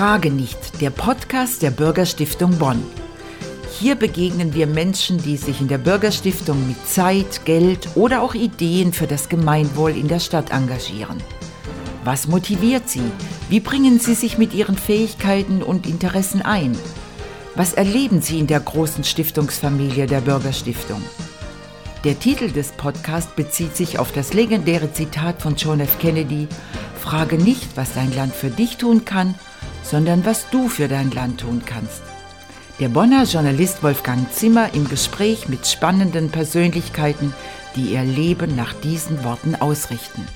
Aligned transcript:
Frage 0.00 0.30
nicht, 0.30 0.80
der 0.80 0.88
Podcast 0.88 1.60
der 1.60 1.70
Bürgerstiftung 1.70 2.56
Bonn. 2.56 2.82
Hier 3.78 3.96
begegnen 3.96 4.54
wir 4.54 4.66
Menschen, 4.66 5.18
die 5.18 5.36
sich 5.36 5.60
in 5.60 5.68
der 5.68 5.76
Bürgerstiftung 5.76 6.66
mit 6.66 6.88
Zeit, 6.88 7.44
Geld 7.44 7.86
oder 7.96 8.22
auch 8.22 8.34
Ideen 8.34 8.94
für 8.94 9.06
das 9.06 9.28
Gemeinwohl 9.28 9.90
in 9.90 10.08
der 10.08 10.20
Stadt 10.20 10.52
engagieren. 10.52 11.22
Was 12.02 12.28
motiviert 12.28 12.88
sie? 12.88 13.02
Wie 13.50 13.60
bringen 13.60 14.00
sie 14.00 14.14
sich 14.14 14.38
mit 14.38 14.54
ihren 14.54 14.78
Fähigkeiten 14.78 15.62
und 15.62 15.86
Interessen 15.86 16.40
ein? 16.40 16.74
Was 17.54 17.74
erleben 17.74 18.22
sie 18.22 18.38
in 18.38 18.46
der 18.46 18.60
großen 18.60 19.04
Stiftungsfamilie 19.04 20.06
der 20.06 20.22
Bürgerstiftung? 20.22 21.02
Der 22.04 22.18
Titel 22.18 22.50
des 22.50 22.72
Podcasts 22.72 23.34
bezieht 23.36 23.76
sich 23.76 23.98
auf 23.98 24.12
das 24.12 24.32
legendäre 24.32 24.94
Zitat 24.94 25.42
von 25.42 25.56
John 25.56 25.80
F. 25.80 25.98
Kennedy, 25.98 26.48
Frage 26.98 27.36
nicht, 27.36 27.76
was 27.76 27.92
dein 27.92 28.14
Land 28.16 28.34
für 28.34 28.48
dich 28.48 28.78
tun 28.78 29.04
kann, 29.04 29.34
sondern 29.82 30.24
was 30.24 30.48
du 30.50 30.68
für 30.68 30.88
dein 30.88 31.10
Land 31.10 31.40
tun 31.40 31.62
kannst. 31.64 32.02
Der 32.78 32.88
Bonner 32.88 33.24
Journalist 33.24 33.82
Wolfgang 33.82 34.32
Zimmer 34.32 34.72
im 34.74 34.88
Gespräch 34.88 35.48
mit 35.48 35.66
spannenden 35.66 36.30
Persönlichkeiten, 36.30 37.34
die 37.76 37.92
ihr 37.92 38.04
Leben 38.04 38.56
nach 38.56 38.72
diesen 38.72 39.22
Worten 39.22 39.54
ausrichten. 39.54 40.26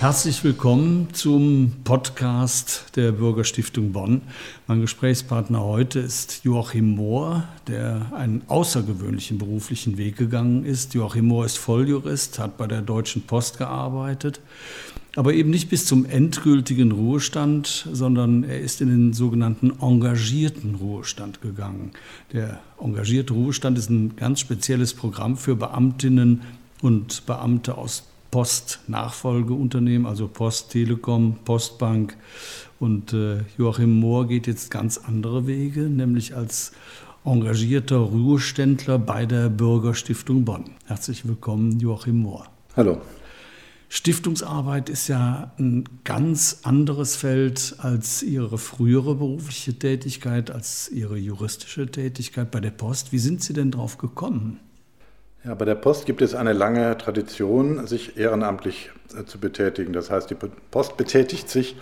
Herzlich 0.00 0.44
willkommen 0.44 1.08
zum 1.12 1.72
Podcast 1.82 2.94
der 2.94 3.10
Bürgerstiftung 3.10 3.90
Bonn. 3.90 4.22
Mein 4.68 4.80
Gesprächspartner 4.80 5.60
heute 5.64 5.98
ist 5.98 6.44
Joachim 6.44 6.94
Mohr, 6.94 7.48
der 7.66 8.12
einen 8.14 8.42
außergewöhnlichen 8.46 9.38
beruflichen 9.38 9.98
Weg 9.98 10.16
gegangen 10.16 10.64
ist. 10.64 10.94
Joachim 10.94 11.26
Mohr 11.26 11.46
ist 11.46 11.58
Volljurist, 11.58 12.38
hat 12.38 12.56
bei 12.58 12.68
der 12.68 12.80
Deutschen 12.80 13.22
Post 13.22 13.58
gearbeitet, 13.58 14.40
aber 15.18 15.34
eben 15.34 15.50
nicht 15.50 15.68
bis 15.68 15.84
zum 15.84 16.06
endgültigen 16.06 16.92
Ruhestand, 16.92 17.88
sondern 17.92 18.44
er 18.44 18.60
ist 18.60 18.80
in 18.80 18.86
den 18.86 19.12
sogenannten 19.12 19.72
engagierten 19.80 20.76
Ruhestand 20.76 21.40
gegangen. 21.40 21.90
Der 22.32 22.60
engagierte 22.80 23.32
Ruhestand 23.32 23.78
ist 23.78 23.90
ein 23.90 24.14
ganz 24.14 24.38
spezielles 24.38 24.94
Programm 24.94 25.36
für 25.36 25.56
Beamtinnen 25.56 26.42
und 26.82 27.26
Beamte 27.26 27.76
aus 27.76 28.04
Post-Nachfolgeunternehmen, 28.30 30.06
also 30.06 30.28
Post 30.28 30.70
Telekom, 30.70 31.38
Postbank. 31.44 32.16
Und 32.78 33.12
äh, 33.12 33.38
Joachim 33.58 33.98
Mohr 33.98 34.28
geht 34.28 34.46
jetzt 34.46 34.70
ganz 34.70 34.98
andere 34.98 35.48
Wege, 35.48 35.80
nämlich 35.80 36.36
als 36.36 36.70
engagierter 37.24 37.96
Ruheständler 37.96 39.00
bei 39.00 39.26
der 39.26 39.48
Bürgerstiftung 39.48 40.44
Bonn. 40.44 40.76
Herzlich 40.84 41.26
willkommen, 41.26 41.80
Joachim 41.80 42.18
Mohr. 42.18 42.46
Hallo. 42.76 43.00
Stiftungsarbeit 43.90 44.90
ist 44.90 45.08
ja 45.08 45.52
ein 45.58 45.84
ganz 46.04 46.60
anderes 46.62 47.16
Feld 47.16 47.76
als 47.78 48.22
Ihre 48.22 48.58
frühere 48.58 49.14
berufliche 49.14 49.78
Tätigkeit, 49.78 50.50
als 50.50 50.90
Ihre 50.90 51.16
juristische 51.16 51.86
Tätigkeit 51.90 52.50
bei 52.50 52.60
der 52.60 52.70
Post. 52.70 53.12
Wie 53.12 53.18
sind 53.18 53.42
Sie 53.42 53.54
denn 53.54 53.70
drauf 53.70 53.96
gekommen? 53.96 54.60
Ja, 55.42 55.54
bei 55.54 55.64
der 55.64 55.76
Post 55.76 56.04
gibt 56.04 56.20
es 56.20 56.34
eine 56.34 56.52
lange 56.52 56.98
Tradition, 56.98 57.86
sich 57.86 58.18
ehrenamtlich 58.18 58.90
äh, 59.18 59.24
zu 59.24 59.38
betätigen. 59.38 59.94
Das 59.94 60.10
heißt, 60.10 60.28
die 60.28 60.36
Post 60.70 60.96
betätigt 60.98 61.48
sich 61.48 61.76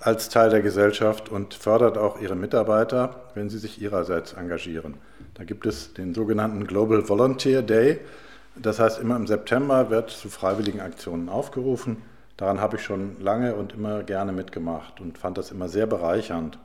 als 0.00 0.28
Teil 0.28 0.50
der 0.50 0.62
Gesellschaft 0.62 1.28
und 1.28 1.54
fördert 1.54 1.98
auch 1.98 2.20
ihre 2.20 2.36
Mitarbeiter, 2.36 3.30
wenn 3.34 3.50
sie 3.50 3.58
sich 3.58 3.82
ihrerseits 3.82 4.34
engagieren. 4.34 4.94
Da 5.34 5.44
gibt 5.44 5.66
es 5.66 5.94
den 5.94 6.14
sogenannten 6.14 6.66
Global 6.66 7.08
Volunteer 7.08 7.62
Day. 7.62 7.98
Das 8.60 8.78
heißt, 8.78 9.00
immer 9.00 9.16
im 9.16 9.26
September 9.26 9.90
wird 9.90 10.10
zu 10.10 10.28
freiwilligen 10.28 10.80
Aktionen 10.80 11.28
aufgerufen. 11.28 12.02
Daran 12.36 12.60
habe 12.60 12.76
ich 12.76 12.82
schon 12.82 13.20
lange 13.20 13.54
und 13.54 13.72
immer 13.72 14.02
gerne 14.02 14.32
mitgemacht 14.32 15.00
und 15.00 15.18
fand 15.18 15.38
das 15.38 15.50
immer 15.50 15.68
sehr 15.68 15.86
bereichernd. 15.86 16.58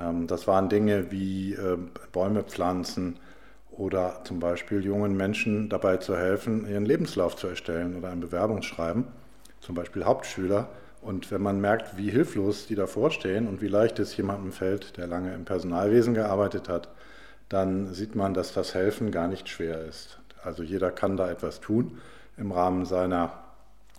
Ähm, 0.00 0.26
das 0.26 0.46
waren 0.46 0.68
Dinge 0.68 1.10
wie 1.10 1.54
äh, 1.54 1.78
Bäume 2.12 2.42
pflanzen, 2.42 3.18
oder 3.78 4.20
zum 4.24 4.40
Beispiel 4.40 4.84
jungen 4.84 5.16
Menschen 5.16 5.68
dabei 5.68 5.96
zu 5.96 6.16
helfen, 6.16 6.68
ihren 6.68 6.86
Lebenslauf 6.86 7.36
zu 7.36 7.48
erstellen 7.48 7.96
oder 7.96 8.10
ein 8.10 8.20
Bewerbungsschreiben, 8.20 9.04
zum 9.60 9.74
Beispiel 9.74 10.04
Hauptschüler. 10.04 10.68
Und 11.02 11.30
wenn 11.30 11.42
man 11.42 11.60
merkt, 11.60 11.98
wie 11.98 12.10
hilflos 12.10 12.66
die 12.66 12.76
davor 12.76 13.10
stehen 13.10 13.46
und 13.46 13.60
wie 13.60 13.68
leicht 13.68 13.98
es 13.98 14.16
jemandem 14.16 14.52
fällt, 14.52 14.96
der 14.96 15.06
lange 15.06 15.34
im 15.34 15.44
Personalwesen 15.44 16.14
gearbeitet 16.14 16.68
hat, 16.68 16.88
dann 17.48 17.92
sieht 17.92 18.14
man, 18.14 18.32
dass 18.32 18.54
das 18.54 18.74
Helfen 18.74 19.10
gar 19.10 19.28
nicht 19.28 19.48
schwer 19.48 19.84
ist. 19.84 20.18
Also 20.44 20.62
jeder 20.62 20.90
kann 20.90 21.16
da 21.16 21.30
etwas 21.30 21.60
tun 21.60 21.98
im 22.36 22.52
Rahmen 22.52 22.84
seiner 22.84 23.44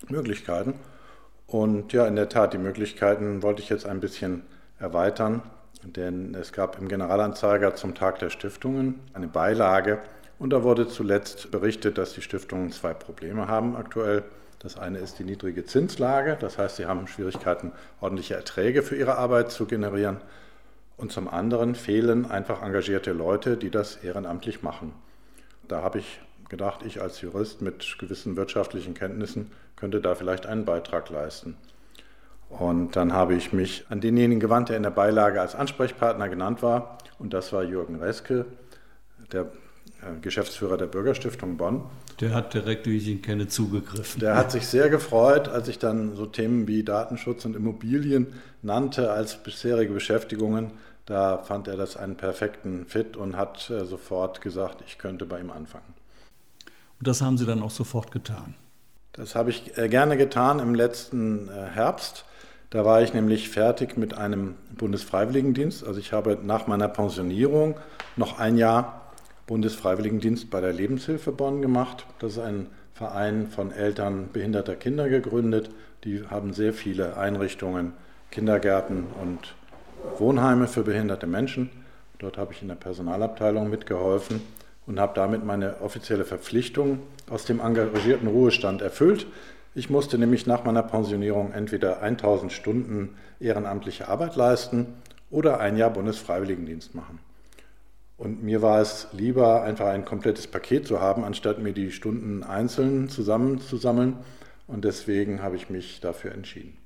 Möglichkeiten. 0.10 0.74
Und 1.48 1.94
ja, 1.94 2.08
in 2.08 2.16
der 2.16 2.30
Tat, 2.30 2.54
die 2.54 2.58
Möglichkeiten 2.58 3.44
wollte 3.44 3.62
ich 3.62 3.70
jetzt 3.70 3.86
ein 3.86 4.00
bisschen 4.00 4.44
erweitern 4.80 5.42
denn 5.86 6.34
es 6.36 6.52
gab 6.52 6.80
im 6.80 6.88
Generalanzeiger 6.88 7.76
zum 7.76 7.96
Tag 7.96 8.20
der 8.20 8.30
Stiftungen 8.30 9.00
eine 9.14 9.28
Beilage 9.28 10.00
und 10.40 10.52
da 10.52 10.64
wurde 10.64 10.88
zuletzt 10.88 11.52
berichtet, 11.52 11.98
dass 11.98 12.14
die 12.14 12.22
Stiftungen 12.22 12.72
zwei 12.72 12.94
Probleme 12.94 13.48
haben 13.48 13.76
aktuell. 13.76 14.24
Das 14.60 14.78
eine 14.78 14.98
ist 14.98 15.20
die 15.20 15.24
niedrige 15.24 15.66
Zinslage, 15.66 16.38
das 16.40 16.58
heißt, 16.58 16.78
sie 16.78 16.86
haben 16.86 17.08
Schwierigkeiten, 17.08 17.72
ordentliche 18.02 18.36
Erträge 18.36 18.82
für 18.82 18.96
ihre 18.96 19.18
Arbeit 19.18 19.52
zu 19.52 19.66
generieren. 19.66 20.18
Und 20.98 21.12
zum 21.12 21.28
anderen 21.28 21.76
fehlen 21.76 22.30
einfach 22.32 22.64
engagierte 22.64 23.12
Leute, 23.12 23.58
die 23.58 23.70
das 23.70 23.98
ehrenamtlich 23.98 24.64
machen. 24.64 24.94
Da 25.68 25.82
habe 25.82 26.00
ich 26.00 26.20
gedacht, 26.50 26.82
ich 26.86 27.02
als 27.02 27.22
Jurist 27.22 27.62
mit 27.62 27.98
gewissen 28.00 28.36
wirtschaftlichen 28.36 28.94
Kenntnissen 28.94 29.52
könnte 29.76 30.02
da 30.02 30.16
vielleicht 30.16 30.46
einen 30.46 30.66
Beitrag 30.66 31.10
leisten. 31.10 31.56
Und 32.50 32.96
dann 32.96 33.14
habe 33.14 33.36
ich 33.36 33.54
mich 33.54 33.86
an 33.90 34.02
denjenigen 34.02 34.40
gewandt, 34.40 34.70
der 34.70 34.78
in 34.78 34.84
der 34.84 34.92
Beilage 34.92 35.42
als 35.42 35.56
Ansprechpartner 35.56 36.30
genannt 36.30 36.62
war. 36.62 36.98
Und 37.18 37.34
das 37.34 37.52
war 37.52 37.64
Jürgen 37.64 37.96
Reske, 37.96 38.46
der 39.32 39.52
äh, 40.02 40.20
Geschäftsführer 40.22 40.78
der 40.78 40.86
Bürgerstiftung 40.86 41.58
Bonn. 41.58 41.84
Der 42.22 42.34
hat 42.34 42.54
direkt, 42.54 42.88
wie 42.88 42.98
ich 42.98 43.08
ihn 43.08 43.22
kenne, 43.22 43.48
zugegriffen. 43.48 44.22
Der 44.22 44.36
hat 44.36 44.52
sich 44.52 44.68
sehr 44.68 44.90
gefreut, 44.90 45.50
als 45.50 45.68
ich 45.68 45.80
dann 45.80 46.16
so 46.16 46.26
Themen 46.26 46.68
wie 46.68 46.84
Datenschutz 46.84 47.44
und 47.46 47.56
Immobilien 47.56 48.28
nannte 48.62 49.12
als 49.12 49.42
bisherige 49.44 49.94
Beschäftigungen. 49.94 50.72
Da 51.06 51.40
fand 51.40 51.68
er 51.68 51.76
das 51.76 51.98
einen 51.98 52.16
perfekten 52.16 52.86
Fit 52.86 53.18
und 53.18 53.36
hat 53.36 53.70
äh, 53.70 53.86
sofort 53.86 54.42
gesagt, 54.42 54.82
ich 54.88 54.98
könnte 54.98 55.26
bei 55.26 55.40
ihm 55.40 55.52
anfangen. 55.52 55.94
Und 57.00 57.08
das 57.08 57.22
haben 57.22 57.38
Sie 57.38 57.46
dann 57.46 57.62
auch 57.62 57.72
sofort 57.72 58.12
getan? 58.12 58.56
Das 59.14 59.36
habe 59.36 59.50
ich 59.50 59.78
äh, 59.78 59.88
gerne 59.90 60.18
getan 60.18 60.60
im 60.60 60.76
letzten 60.76 61.50
Herbst. 61.50 62.26
Da 62.70 62.84
war 62.84 63.02
ich 63.02 63.14
nämlich 63.14 63.50
fertig 63.50 63.96
mit 63.96 64.18
einem 64.18 64.56
Bundesfreiwilligendienst. 64.76 65.86
Also 65.86 66.00
ich 66.00 66.12
habe 66.12 66.38
nach 66.44 66.68
meiner 66.68 66.90
Pensionierung 66.90 67.76
noch 68.16 68.40
ein 68.40 68.58
Jahr 68.58 69.14
Bundesfreiwilligendienst 69.48 70.50
bei 70.50 70.60
der 70.60 70.74
Lebenshilfe 70.74 71.32
Bonn 71.32 71.62
gemacht. 71.62 72.06
Das 72.20 72.34
ist 72.34 72.40
ein 72.40 72.68
Verein 72.94 73.48
von 73.48 73.72
Eltern 73.72 74.30
behinderter 74.34 74.76
Kinder 74.76 75.08
gegründet. 75.08 75.70
Die 76.04 76.26
haben 76.28 76.54
sehr 76.54 76.74
viele 76.74 77.18
Einrichtungen, 77.18 77.94
Kindergärten 78.32 79.06
und 79.22 79.56
Wohnheime 80.20 80.68
für 80.68 80.84
behinderte 80.84 81.28
Menschen. 81.28 81.70
Dort 82.20 82.38
habe 82.38 82.54
ich 82.54 82.62
in 82.62 82.68
der 82.68 82.76
Personalabteilung 82.76 83.70
mitgeholfen 83.70 84.42
und 84.88 85.00
habe 85.00 85.14
damit 85.16 85.44
meine 85.44 85.82
offizielle 85.82 86.26
Verpflichtung 86.26 87.00
aus 87.30 87.46
dem 87.46 87.60
engagierten 87.60 88.28
Ruhestand 88.28 88.82
erfüllt. 88.82 89.28
Ich 89.74 89.90
musste 89.90 90.18
nämlich 90.18 90.46
nach 90.48 90.64
meiner 90.64 90.84
Pensionierung 90.84 91.52
entweder 91.52 92.02
1000 92.02 92.52
Stunden 92.52 93.18
ehrenamtliche 93.40 94.08
Arbeit 94.08 94.36
leisten 94.36 94.88
oder 95.30 95.60
ein 95.60 95.78
Jahr 95.78 95.90
Bundesfreiwilligendienst 95.90 96.96
machen. 96.96 97.20
Und 98.18 98.44
mir 98.44 98.62
war 98.62 98.80
es 98.80 99.08
lieber, 99.12 99.64
einfach 99.64 99.88
ein 99.88 100.06
komplettes 100.06 100.48
Paket 100.48 100.88
zu 100.88 101.02
haben, 101.02 101.26
anstatt 101.26 101.60
mir 101.60 101.74
die 101.74 101.92
Stunden 101.92 102.44
einzeln 102.44 103.10
zusammenzusammeln. 103.10 104.18
Und 104.68 104.86
deswegen 104.86 105.42
habe 105.42 105.58
ich 105.58 105.70
mich 105.70 106.00
dafür 106.00 106.32
entschieden. 106.32 106.78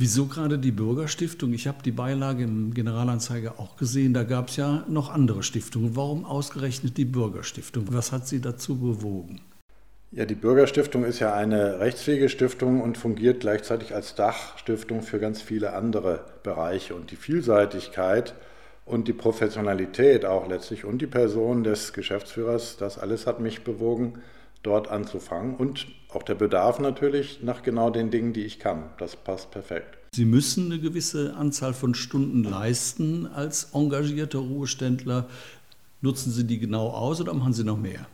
Wieso 0.00 0.24
gerade 0.24 0.58
die 0.58 0.70
Bürgerstiftung? 0.70 1.52
Ich 1.52 1.66
habe 1.66 1.82
die 1.84 1.92
Beilage 1.92 2.44
im 2.44 2.72
Generalanzeiger 2.72 3.60
auch 3.60 3.76
gesehen. 3.76 4.14
Da 4.14 4.22
gab 4.22 4.48
es 4.48 4.56
ja 4.56 4.82
noch 4.88 5.10
andere 5.10 5.42
Stiftungen. 5.42 5.94
Warum 5.94 6.24
ausgerechnet 6.24 6.96
die 6.96 7.04
Bürgerstiftung? 7.04 7.84
Was 7.90 8.10
hat 8.10 8.26
Sie 8.26 8.40
dazu 8.40 8.78
bewogen? 8.78 9.42
Ja, 10.10 10.24
die 10.24 10.36
Bürgerstiftung 10.36 11.04
ist 11.04 11.18
ja 11.18 11.34
eine 11.34 11.80
rechtsfähige 11.80 12.30
Stiftung 12.30 12.80
und 12.80 12.96
fungiert 12.96 13.40
gleichzeitig 13.40 13.94
als 13.94 14.14
Dachstiftung 14.14 15.02
für 15.02 15.18
ganz 15.18 15.42
viele 15.42 15.74
andere 15.74 16.24
Bereiche. 16.44 16.94
Und 16.94 17.10
die 17.10 17.16
Vielseitigkeit 17.16 18.32
und 18.86 19.06
die 19.06 19.12
Professionalität 19.12 20.24
auch 20.24 20.48
letztlich 20.48 20.86
und 20.86 21.02
die 21.02 21.08
Person 21.08 21.62
des 21.62 21.92
Geschäftsführers, 21.92 22.78
das 22.78 22.96
alles 22.98 23.26
hat 23.26 23.40
mich 23.40 23.64
bewogen, 23.64 24.14
dort 24.62 24.88
anzufangen. 24.88 25.56
Und 25.56 25.86
auch 26.10 26.22
der 26.22 26.34
Bedarf 26.34 26.78
natürlich 26.78 27.42
nach 27.42 27.62
genau 27.62 27.90
den 27.90 28.10
Dingen, 28.10 28.32
die 28.32 28.44
ich 28.44 28.58
kann. 28.58 28.90
Das 28.98 29.16
passt 29.16 29.50
perfekt. 29.50 29.98
Sie 30.12 30.24
müssen 30.24 30.72
eine 30.72 30.80
gewisse 30.80 31.34
Anzahl 31.36 31.72
von 31.72 31.94
Stunden 31.94 32.42
leisten 32.42 33.26
als 33.26 33.70
engagierter 33.74 34.40
Ruheständler. 34.40 35.28
Nutzen 36.00 36.32
Sie 36.32 36.44
die 36.44 36.58
genau 36.58 36.88
aus 36.88 37.20
oder 37.20 37.32
machen 37.32 37.52
Sie 37.52 37.64
noch 37.64 37.76
mehr? 37.76 38.06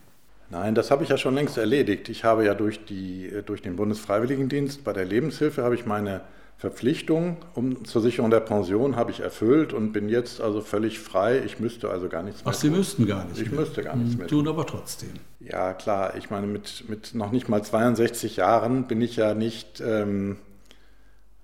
Nein, 0.50 0.74
das 0.74 0.90
habe 0.90 1.02
ich 1.02 1.08
ja 1.08 1.18
schon 1.18 1.34
längst 1.34 1.56
erledigt. 1.58 2.08
Ich 2.08 2.22
habe 2.22 2.44
ja 2.44 2.54
durch, 2.54 2.84
die, 2.84 3.30
durch 3.46 3.62
den 3.62 3.76
Bundesfreiwilligendienst 3.76 4.84
bei 4.84 4.92
der 4.92 5.04
Lebenshilfe 5.04 5.64
habe 5.64 5.74
ich 5.74 5.86
meine 5.86 6.20
Verpflichtung 6.58 7.36
um, 7.54 7.84
zur 7.84 8.00
Sicherung 8.00 8.30
der 8.30 8.40
Pension 8.40 8.96
habe 8.96 9.10
ich 9.10 9.20
erfüllt 9.20 9.74
und 9.74 9.92
bin 9.92 10.08
jetzt 10.08 10.40
also 10.40 10.62
völlig 10.62 10.98
frei. 10.98 11.42
Ich 11.44 11.60
müsste 11.60 11.90
also 11.90 12.08
gar 12.08 12.22
nichts 12.22 12.44
mehr 12.44 12.54
Ach, 12.54 12.58
Sie 12.58 12.68
tun. 12.68 12.78
müssten 12.78 13.06
gar 13.06 13.24
nichts 13.24 13.40
Ich 13.40 13.50
mehr. 13.50 13.60
müsste 13.60 13.82
gar 13.82 13.94
nichts 13.94 14.12
hm, 14.12 14.18
mehr 14.20 14.26
tun. 14.28 14.38
Tun 14.44 14.48
aber 14.48 14.66
trotzdem. 14.66 15.10
Ja, 15.40 15.74
klar. 15.74 16.16
Ich 16.16 16.30
meine, 16.30 16.46
mit, 16.46 16.88
mit 16.88 17.14
noch 17.14 17.30
nicht 17.30 17.50
mal 17.50 17.62
62 17.62 18.36
Jahren 18.36 18.86
bin 18.86 19.02
ich 19.02 19.16
ja 19.16 19.34
nicht 19.34 19.82
ähm, 19.84 20.38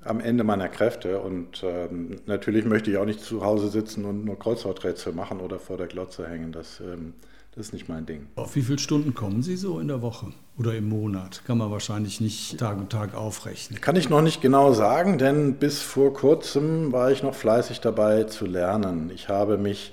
am 0.02 0.18
Ende 0.20 0.44
meiner 0.44 0.68
Kräfte 0.68 1.20
und 1.20 1.62
ähm, 1.62 2.20
natürlich 2.24 2.64
möchte 2.64 2.90
ich 2.90 2.96
auch 2.96 3.04
nicht 3.04 3.20
zu 3.20 3.44
Hause 3.44 3.68
sitzen 3.68 4.06
und 4.06 4.24
nur 4.24 4.38
Kreuzworträtsel 4.38 5.12
machen 5.12 5.40
oder 5.40 5.58
vor 5.58 5.76
der 5.76 5.88
Glotze 5.88 6.26
hängen. 6.26 6.52
Das 6.52 6.80
ähm, 6.80 7.12
das 7.54 7.66
ist 7.66 7.72
nicht 7.74 7.88
mein 7.88 8.06
Ding. 8.06 8.28
Auf 8.36 8.56
wie 8.56 8.62
viele 8.62 8.78
Stunden 8.78 9.14
kommen 9.14 9.42
Sie 9.42 9.56
so 9.56 9.78
in 9.78 9.88
der 9.88 10.00
Woche 10.00 10.28
oder 10.58 10.74
im 10.74 10.88
Monat? 10.88 11.42
Kann 11.46 11.58
man 11.58 11.70
wahrscheinlich 11.70 12.20
nicht 12.20 12.58
Tag 12.58 12.78
und 12.78 12.90
Tag 12.90 13.14
aufrechnen. 13.14 13.78
Kann 13.80 13.94
ich 13.96 14.08
noch 14.08 14.22
nicht 14.22 14.40
genau 14.40 14.72
sagen, 14.72 15.18
denn 15.18 15.54
bis 15.54 15.82
vor 15.82 16.14
kurzem 16.14 16.92
war 16.92 17.10
ich 17.10 17.22
noch 17.22 17.34
fleißig 17.34 17.80
dabei 17.80 18.24
zu 18.24 18.46
lernen. 18.46 19.10
Ich 19.14 19.28
habe 19.28 19.58
mich 19.58 19.92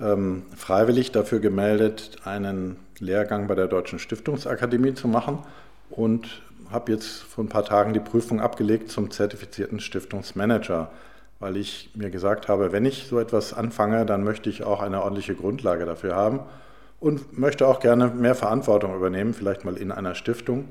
ähm, 0.00 0.44
freiwillig 0.56 1.10
dafür 1.10 1.40
gemeldet, 1.40 2.18
einen 2.24 2.76
Lehrgang 3.00 3.48
bei 3.48 3.56
der 3.56 3.66
Deutschen 3.66 3.98
Stiftungsakademie 3.98 4.94
zu 4.94 5.08
machen 5.08 5.38
und 5.90 6.40
habe 6.70 6.92
jetzt 6.92 7.08
vor 7.08 7.42
ein 7.42 7.48
paar 7.48 7.64
Tagen 7.64 7.94
die 7.94 8.00
Prüfung 8.00 8.40
abgelegt 8.40 8.90
zum 8.90 9.10
zertifizierten 9.10 9.80
Stiftungsmanager, 9.80 10.92
weil 11.40 11.56
ich 11.56 11.90
mir 11.96 12.10
gesagt 12.10 12.46
habe, 12.46 12.70
wenn 12.70 12.84
ich 12.84 13.08
so 13.08 13.18
etwas 13.18 13.52
anfange, 13.52 14.06
dann 14.06 14.22
möchte 14.22 14.48
ich 14.48 14.62
auch 14.62 14.80
eine 14.80 15.02
ordentliche 15.02 15.34
Grundlage 15.34 15.84
dafür 15.84 16.14
haben 16.14 16.40
und 17.02 17.36
möchte 17.36 17.66
auch 17.66 17.80
gerne 17.80 18.08
mehr 18.08 18.36
Verantwortung 18.36 18.94
übernehmen, 18.94 19.34
vielleicht 19.34 19.64
mal 19.64 19.76
in 19.76 19.90
einer 19.90 20.14
Stiftung 20.14 20.68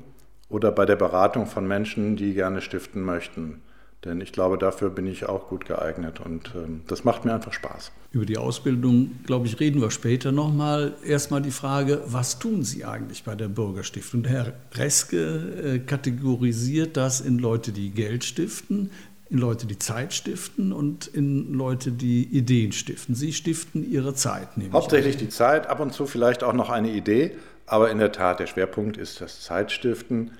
oder 0.48 0.72
bei 0.72 0.86
der 0.86 0.96
Beratung 0.96 1.44
von 1.46 1.68
Menschen, 1.68 2.16
die 2.16 2.32
gerne 2.32 2.62
stiften 2.62 3.02
möchten. 3.02 3.60
Denn 4.04 4.20
ich 4.20 4.32
glaube, 4.32 4.58
dafür 4.58 4.90
bin 4.90 5.06
ich 5.06 5.28
auch 5.28 5.48
gut 5.48 5.66
geeignet 5.66 6.20
und 6.20 6.54
ähm, 6.56 6.80
das 6.88 7.04
macht 7.04 7.24
mir 7.24 7.34
einfach 7.34 7.52
Spaß. 7.52 7.92
Über 8.10 8.26
die 8.26 8.36
Ausbildung, 8.36 9.12
glaube 9.26 9.46
ich, 9.46 9.60
reden 9.60 9.80
wir 9.80 9.92
später 9.92 10.32
nochmal. 10.32 10.94
Erstmal 11.06 11.40
die 11.40 11.52
Frage, 11.52 12.00
was 12.06 12.38
tun 12.38 12.64
Sie 12.64 12.84
eigentlich 12.84 13.22
bei 13.22 13.36
der 13.36 13.48
Bürgerstiftung? 13.48 14.24
Herr 14.24 14.54
Reske 14.74 15.18
äh, 15.18 15.78
kategorisiert 15.80 16.96
das 16.96 17.20
in 17.20 17.38
Leute, 17.38 17.70
die 17.72 17.90
Geld 17.90 18.24
stiften, 18.24 18.90
in 19.32 19.38
Leute, 19.38 19.66
die 19.66 19.78
Zeit 19.78 20.12
stiften 20.12 20.74
und 20.74 21.06
in 21.06 21.54
Leute, 21.54 21.90
die 21.90 22.24
Ideen 22.24 22.70
stiften. 22.70 23.14
Sie 23.14 23.32
stiften 23.32 23.82
ihre 23.90 24.14
Zeit. 24.14 24.48
Hauptsächlich 24.70 25.16
die 25.16 25.30
Zeit, 25.30 25.68
ab 25.68 25.80
und 25.80 25.94
zu 25.94 26.04
vielleicht 26.06 26.44
auch 26.44 26.52
noch 26.52 26.68
eine 26.68 26.90
Idee, 26.90 27.32
aber 27.64 27.90
in 27.90 27.96
der 27.96 28.12
Tat, 28.12 28.40
der 28.40 28.46
Schwerpunkt 28.46 28.98
ist 28.98 29.22
das 29.22 29.40
Zeitstiften. 29.40 30.32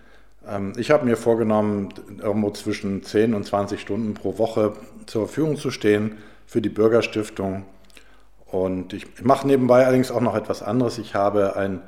Ähm, 0.47 0.75
ich 0.77 0.91
habe 0.91 1.07
mir 1.07 1.17
vorgenommen, 1.17 1.89
irgendwo 2.21 2.51
zwischen 2.51 3.03
10 3.03 3.33
und 3.33 3.47
20 3.47 3.81
Stunden 3.81 4.13
pro 4.13 4.37
Woche 4.37 4.75
zur 5.07 5.27
Verfügung 5.27 5.57
zu 5.57 5.71
stehen 5.71 6.19
für 6.47 6.61
die 6.61 6.69
Bürgerstiftung. 6.69 7.65
Und 8.45 8.93
ich 8.93 9.07
mache 9.23 9.47
nebenbei 9.47 9.87
allerdings 9.87 10.11
auch 10.11 10.21
noch 10.21 10.35
etwas 10.35 10.63
anderes. 10.63 10.99
Ich 10.99 11.15
habe 11.15 11.57
ein 11.57 11.81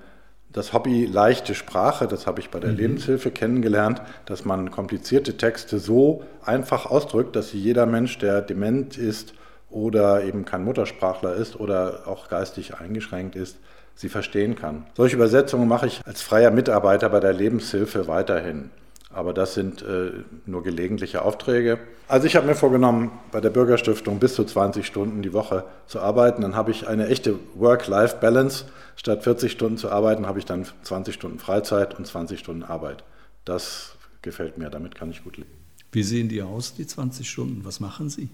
das 0.54 0.72
Hobby 0.72 1.04
leichte 1.04 1.54
Sprache, 1.54 2.06
das 2.06 2.26
habe 2.26 2.40
ich 2.40 2.48
bei 2.48 2.60
der 2.60 2.70
mhm. 2.70 2.76
Lebenshilfe 2.78 3.30
kennengelernt, 3.30 4.00
dass 4.24 4.44
man 4.44 4.70
komplizierte 4.70 5.36
Texte 5.36 5.78
so 5.78 6.22
einfach 6.44 6.86
ausdrückt, 6.86 7.36
dass 7.36 7.50
sie 7.50 7.58
jeder 7.58 7.86
Mensch, 7.86 8.18
der 8.18 8.40
dement 8.40 8.96
ist 8.96 9.34
oder 9.68 10.22
eben 10.22 10.44
kein 10.44 10.64
Muttersprachler 10.64 11.34
ist 11.34 11.58
oder 11.58 12.02
auch 12.06 12.28
geistig 12.28 12.76
eingeschränkt 12.76 13.34
ist, 13.34 13.58
sie 13.96 14.08
verstehen 14.08 14.54
kann. 14.54 14.86
Solche 14.96 15.16
Übersetzungen 15.16 15.66
mache 15.66 15.88
ich 15.88 16.00
als 16.06 16.22
freier 16.22 16.52
Mitarbeiter 16.52 17.08
bei 17.08 17.20
der 17.20 17.32
Lebenshilfe 17.32 18.06
weiterhin. 18.06 18.70
Aber 19.14 19.32
das 19.32 19.54
sind 19.54 19.82
äh, 19.82 20.10
nur 20.44 20.62
gelegentliche 20.62 21.22
Aufträge. 21.22 21.78
Also 22.08 22.26
ich 22.26 22.36
habe 22.36 22.46
mir 22.46 22.54
vorgenommen, 22.54 23.12
bei 23.32 23.40
der 23.40 23.50
Bürgerstiftung 23.50 24.18
bis 24.18 24.34
zu 24.34 24.44
20 24.44 24.84
Stunden 24.84 25.22
die 25.22 25.32
Woche 25.32 25.64
zu 25.86 26.00
arbeiten. 26.00 26.42
Dann 26.42 26.56
habe 26.56 26.72
ich 26.72 26.88
eine 26.88 27.08
echte 27.08 27.38
Work-Life-Balance. 27.54 28.66
Statt 28.96 29.22
40 29.24 29.52
Stunden 29.52 29.78
zu 29.78 29.90
arbeiten, 29.90 30.26
habe 30.26 30.38
ich 30.38 30.44
dann 30.44 30.66
20 30.82 31.14
Stunden 31.14 31.38
Freizeit 31.38 31.96
und 31.96 32.06
20 32.06 32.38
Stunden 32.38 32.64
Arbeit. 32.64 33.04
Das 33.44 33.96
gefällt 34.22 34.58
mir, 34.58 34.70
damit 34.70 34.94
kann 34.94 35.10
ich 35.10 35.22
gut 35.22 35.36
leben. 35.36 35.50
Wie 35.92 36.02
sehen 36.02 36.28
die 36.28 36.42
aus, 36.42 36.74
die 36.74 36.86
20 36.86 37.30
Stunden? 37.30 37.64
Was 37.64 37.78
machen 37.78 38.10
Sie? 38.10 38.28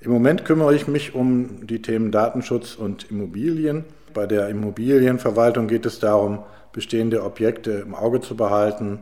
Im 0.00 0.12
Moment 0.12 0.44
kümmere 0.44 0.74
ich 0.74 0.86
mich 0.86 1.14
um 1.14 1.66
die 1.66 1.82
Themen 1.82 2.12
Datenschutz 2.12 2.76
und 2.76 3.10
Immobilien. 3.10 3.84
Bei 4.14 4.26
der 4.26 4.48
Immobilienverwaltung 4.48 5.66
geht 5.66 5.86
es 5.86 5.98
darum, 5.98 6.38
bestehende 6.72 7.24
Objekte 7.24 7.72
im 7.72 7.94
Auge 7.94 8.20
zu 8.20 8.36
behalten, 8.36 9.00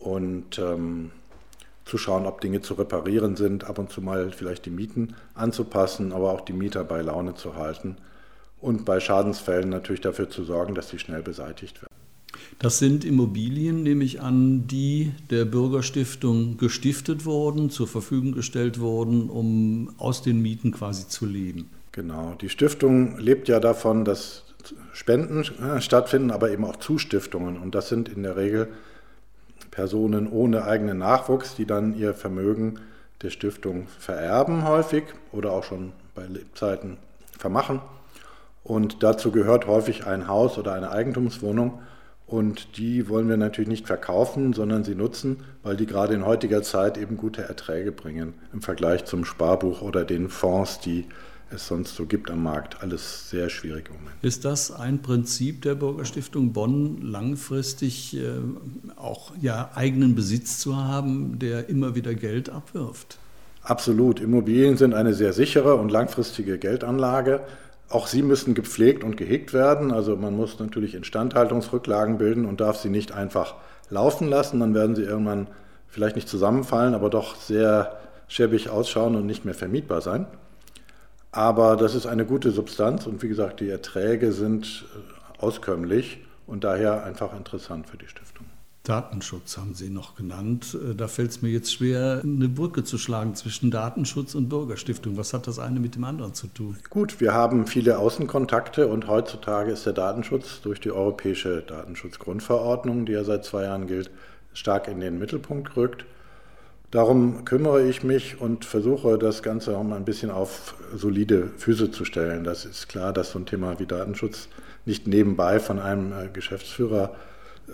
und 0.00 0.58
ähm, 0.58 1.10
zu 1.84 1.98
schauen, 1.98 2.26
ob 2.26 2.40
Dinge 2.40 2.60
zu 2.60 2.74
reparieren 2.74 3.36
sind, 3.36 3.64
ab 3.64 3.78
und 3.78 3.90
zu 3.90 4.00
mal 4.00 4.30
vielleicht 4.32 4.66
die 4.66 4.70
Mieten 4.70 5.14
anzupassen, 5.34 6.12
aber 6.12 6.32
auch 6.32 6.40
die 6.40 6.52
Mieter 6.52 6.84
bei 6.84 7.02
Laune 7.02 7.34
zu 7.34 7.56
halten 7.56 7.96
und 8.60 8.84
bei 8.84 9.00
Schadensfällen 9.00 9.68
natürlich 9.68 10.00
dafür 10.00 10.30
zu 10.30 10.44
sorgen, 10.44 10.74
dass 10.74 10.88
sie 10.88 10.98
schnell 10.98 11.22
beseitigt 11.22 11.82
werden. 11.82 11.90
Das 12.58 12.78
sind 12.78 13.04
Immobilien, 13.04 13.82
nehme 13.82 14.04
ich 14.04 14.20
an, 14.20 14.66
die 14.66 15.12
der 15.30 15.46
Bürgerstiftung 15.46 16.58
gestiftet 16.58 17.24
wurden, 17.24 17.70
zur 17.70 17.88
Verfügung 17.88 18.32
gestellt 18.32 18.78
wurden, 18.78 19.30
um 19.30 19.94
aus 19.98 20.22
den 20.22 20.40
Mieten 20.42 20.70
quasi 20.70 21.08
zu 21.08 21.26
leben. 21.26 21.70
Genau, 21.92 22.34
die 22.40 22.48
Stiftung 22.48 23.18
lebt 23.18 23.48
ja 23.48 23.60
davon, 23.60 24.04
dass 24.04 24.44
Spenden 24.92 25.42
äh, 25.62 25.80
stattfinden, 25.80 26.30
aber 26.30 26.50
eben 26.50 26.64
auch 26.64 26.76
Zustiftungen. 26.76 27.56
Und 27.56 27.74
das 27.74 27.88
sind 27.88 28.08
in 28.08 28.22
der 28.22 28.36
Regel 28.36 28.68
Personen 29.70 30.30
ohne 30.30 30.64
eigenen 30.64 30.98
Nachwuchs, 30.98 31.54
die 31.54 31.66
dann 31.66 31.96
ihr 31.96 32.14
Vermögen 32.14 32.80
der 33.22 33.30
Stiftung 33.30 33.86
vererben 33.98 34.66
häufig 34.66 35.04
oder 35.32 35.52
auch 35.52 35.64
schon 35.64 35.92
bei 36.14 36.26
Lebzeiten 36.26 36.96
vermachen. 37.38 37.80
Und 38.64 39.02
dazu 39.02 39.30
gehört 39.30 39.66
häufig 39.66 40.06
ein 40.06 40.28
Haus 40.28 40.58
oder 40.58 40.74
eine 40.74 40.90
Eigentumswohnung. 40.90 41.80
Und 42.26 42.76
die 42.78 43.08
wollen 43.08 43.28
wir 43.28 43.36
natürlich 43.36 43.68
nicht 43.68 43.86
verkaufen, 43.86 44.52
sondern 44.52 44.84
sie 44.84 44.94
nutzen, 44.94 45.38
weil 45.64 45.76
die 45.76 45.86
gerade 45.86 46.14
in 46.14 46.24
heutiger 46.24 46.62
Zeit 46.62 46.96
eben 46.96 47.16
gute 47.16 47.42
Erträge 47.42 47.90
bringen 47.90 48.34
im 48.52 48.62
Vergleich 48.62 49.04
zum 49.04 49.24
Sparbuch 49.24 49.82
oder 49.82 50.04
den 50.04 50.28
Fonds, 50.28 50.78
die 50.78 51.06
es 51.52 51.66
sonst 51.66 51.94
so 51.94 52.06
gibt 52.06 52.30
am 52.30 52.42
Markt. 52.42 52.82
Alles 52.82 53.30
sehr 53.30 53.50
schwierig 53.50 53.88
im 53.88 53.96
Moment. 53.96 54.16
Ist 54.22 54.44
das 54.44 54.70
ein 54.70 55.02
Prinzip 55.02 55.62
der 55.62 55.74
Bürgerstiftung 55.74 56.52
Bonn, 56.52 57.02
langfristig 57.02 58.16
äh, 58.16 58.22
auch 58.96 59.32
ja, 59.40 59.70
eigenen 59.74 60.14
Besitz 60.14 60.58
zu 60.58 60.76
haben, 60.76 61.38
der 61.38 61.68
immer 61.68 61.94
wieder 61.94 62.14
Geld 62.14 62.50
abwirft? 62.50 63.18
Absolut. 63.62 64.20
Immobilien 64.20 64.76
sind 64.76 64.94
eine 64.94 65.14
sehr 65.14 65.32
sichere 65.32 65.74
und 65.76 65.90
langfristige 65.90 66.58
Geldanlage. 66.58 67.40
Auch 67.88 68.06
sie 68.06 68.22
müssen 68.22 68.54
gepflegt 68.54 69.04
und 69.04 69.16
gehegt 69.16 69.52
werden. 69.52 69.92
Also 69.92 70.16
man 70.16 70.36
muss 70.36 70.58
natürlich 70.58 70.94
Instandhaltungsrücklagen 70.94 72.18
bilden 72.18 72.46
und 72.46 72.60
darf 72.60 72.76
sie 72.76 72.88
nicht 72.88 73.12
einfach 73.12 73.56
laufen 73.90 74.28
lassen. 74.28 74.60
Dann 74.60 74.74
werden 74.74 74.94
sie 74.94 75.02
irgendwann 75.02 75.48
vielleicht 75.88 76.16
nicht 76.16 76.28
zusammenfallen, 76.28 76.94
aber 76.94 77.10
doch 77.10 77.34
sehr 77.34 77.98
schäbig 78.28 78.70
ausschauen 78.70 79.16
und 79.16 79.26
nicht 79.26 79.44
mehr 79.44 79.54
vermietbar 79.54 80.00
sein. 80.00 80.26
Aber 81.32 81.76
das 81.76 81.94
ist 81.94 82.06
eine 82.06 82.26
gute 82.26 82.50
Substanz 82.50 83.06
und 83.06 83.22
wie 83.22 83.28
gesagt, 83.28 83.60
die 83.60 83.68
Erträge 83.68 84.32
sind 84.32 84.84
äh, 84.94 85.42
auskömmlich 85.42 86.18
und 86.46 86.64
daher 86.64 87.04
einfach 87.04 87.36
interessant 87.36 87.88
für 87.88 87.96
die 87.96 88.08
Stiftung. 88.08 88.46
Datenschutz 88.82 89.58
haben 89.58 89.74
Sie 89.74 89.90
noch 89.90 90.16
genannt. 90.16 90.74
Äh, 90.74 90.94
da 90.96 91.06
fällt 91.06 91.30
es 91.30 91.42
mir 91.42 91.50
jetzt 91.50 91.72
schwer, 91.72 92.22
eine 92.24 92.48
Brücke 92.48 92.82
zu 92.82 92.98
schlagen 92.98 93.36
zwischen 93.36 93.70
Datenschutz 93.70 94.34
und 94.34 94.48
Bürgerstiftung. 94.48 95.16
Was 95.16 95.32
hat 95.32 95.46
das 95.46 95.60
eine 95.60 95.78
mit 95.78 95.94
dem 95.94 96.04
anderen 96.04 96.34
zu 96.34 96.48
tun? 96.48 96.76
Gut, 96.88 97.20
wir 97.20 97.32
haben 97.32 97.66
viele 97.66 97.98
Außenkontakte 97.98 98.88
und 98.88 99.06
heutzutage 99.06 99.70
ist 99.70 99.86
der 99.86 99.92
Datenschutz 99.92 100.62
durch 100.62 100.80
die 100.80 100.90
europäische 100.90 101.62
Datenschutzgrundverordnung, 101.62 103.06
die 103.06 103.12
ja 103.12 103.22
seit 103.22 103.44
zwei 103.44 103.64
Jahren 103.64 103.86
gilt, 103.86 104.10
stark 104.52 104.88
in 104.88 104.98
den 104.98 105.18
Mittelpunkt 105.20 105.74
gerückt. 105.74 106.04
Darum 106.90 107.44
kümmere 107.44 107.86
ich 107.86 108.02
mich 108.02 108.40
und 108.40 108.64
versuche 108.64 109.16
das 109.16 109.44
Ganze 109.44 109.76
auch 109.76 109.84
mal 109.84 109.94
ein 109.94 110.04
bisschen 110.04 110.30
auf 110.30 110.74
solide 110.92 111.50
Füße 111.56 111.92
zu 111.92 112.04
stellen. 112.04 112.42
Das 112.42 112.64
ist 112.64 112.88
klar, 112.88 113.12
dass 113.12 113.30
so 113.30 113.38
ein 113.38 113.46
Thema 113.46 113.78
wie 113.78 113.86
Datenschutz 113.86 114.48
nicht 114.86 115.06
nebenbei 115.06 115.60
von 115.60 115.78
einem 115.78 116.12
äh, 116.12 116.28
Geschäftsführer 116.32 117.14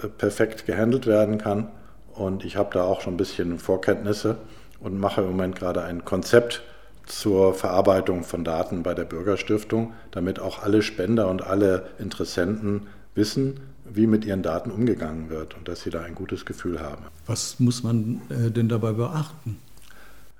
äh, 0.02 0.08
perfekt 0.08 0.66
gehandelt 0.66 1.06
werden 1.06 1.38
kann. 1.38 1.68
Und 2.12 2.44
ich 2.44 2.56
habe 2.56 2.70
da 2.74 2.84
auch 2.84 3.00
schon 3.00 3.14
ein 3.14 3.18
bisschen 3.18 3.58
Vorkenntnisse 3.58 4.36
und 4.80 4.98
mache 4.98 5.22
im 5.22 5.28
Moment 5.28 5.56
gerade 5.56 5.82
ein 5.82 6.04
Konzept 6.04 6.62
zur 7.06 7.54
Verarbeitung 7.54 8.22
von 8.22 8.44
Daten 8.44 8.82
bei 8.82 8.92
der 8.92 9.04
Bürgerstiftung, 9.04 9.94
damit 10.10 10.40
auch 10.40 10.62
alle 10.62 10.82
Spender 10.82 11.28
und 11.28 11.42
alle 11.42 11.88
Interessenten 11.98 12.88
wissen, 13.14 13.60
wie 13.92 14.06
mit 14.06 14.24
ihren 14.24 14.42
Daten 14.42 14.70
umgegangen 14.70 15.30
wird 15.30 15.56
und 15.56 15.68
dass 15.68 15.82
sie 15.82 15.90
da 15.90 16.02
ein 16.02 16.14
gutes 16.14 16.44
Gefühl 16.44 16.80
haben. 16.80 17.04
Was 17.26 17.58
muss 17.60 17.82
man 17.82 18.20
äh, 18.28 18.50
denn 18.50 18.68
dabei 18.68 18.92
beachten? 18.92 19.58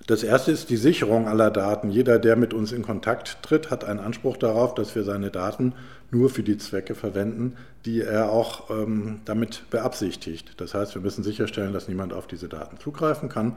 Das 0.06 0.22
erste 0.22 0.52
ist 0.52 0.70
die 0.70 0.76
Sicherung 0.76 1.26
aller 1.26 1.50
Daten. 1.50 1.90
Jeder, 1.90 2.20
der 2.20 2.36
mit 2.36 2.54
uns 2.54 2.70
in 2.70 2.82
Kontakt 2.82 3.38
tritt, 3.42 3.72
hat 3.72 3.84
einen 3.84 3.98
Anspruch 3.98 4.36
darauf, 4.36 4.74
dass 4.74 4.94
wir 4.94 5.02
seine 5.02 5.30
Daten 5.30 5.72
nur 6.12 6.30
für 6.30 6.44
die 6.44 6.58
Zwecke 6.58 6.94
verwenden, 6.94 7.54
die 7.84 8.02
er 8.02 8.30
auch 8.30 8.70
ähm, 8.70 9.20
damit 9.24 9.64
beabsichtigt. 9.70 10.52
Das 10.58 10.74
heißt, 10.74 10.94
wir 10.94 11.02
müssen 11.02 11.24
sicherstellen, 11.24 11.72
dass 11.72 11.88
niemand 11.88 12.12
auf 12.12 12.28
diese 12.28 12.48
Daten 12.48 12.78
zugreifen 12.78 13.28
kann. 13.28 13.56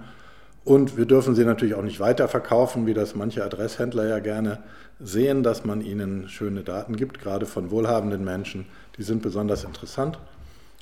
Und 0.64 0.98
wir 0.98 1.06
dürfen 1.06 1.36
sie 1.36 1.46
natürlich 1.46 1.76
auch 1.76 1.84
nicht 1.84 2.00
weiterverkaufen, 2.00 2.86
wie 2.86 2.94
das 2.94 3.16
manche 3.16 3.44
Adresshändler 3.44 4.08
ja 4.08 4.20
gerne 4.20 4.60
sehen, 5.00 5.44
dass 5.44 5.66
man 5.66 5.82
ihnen 5.82 6.28
schöne 6.30 6.64
Daten 6.64 6.96
gibt, 6.96 7.20
gerade 7.20 7.46
von 7.46 7.72
wohlhabenden 7.72 8.24
Menschen. 8.24 8.66
Die 8.98 9.04
sind 9.04 9.22
besonders 9.22 9.64
interessant. 9.64 10.20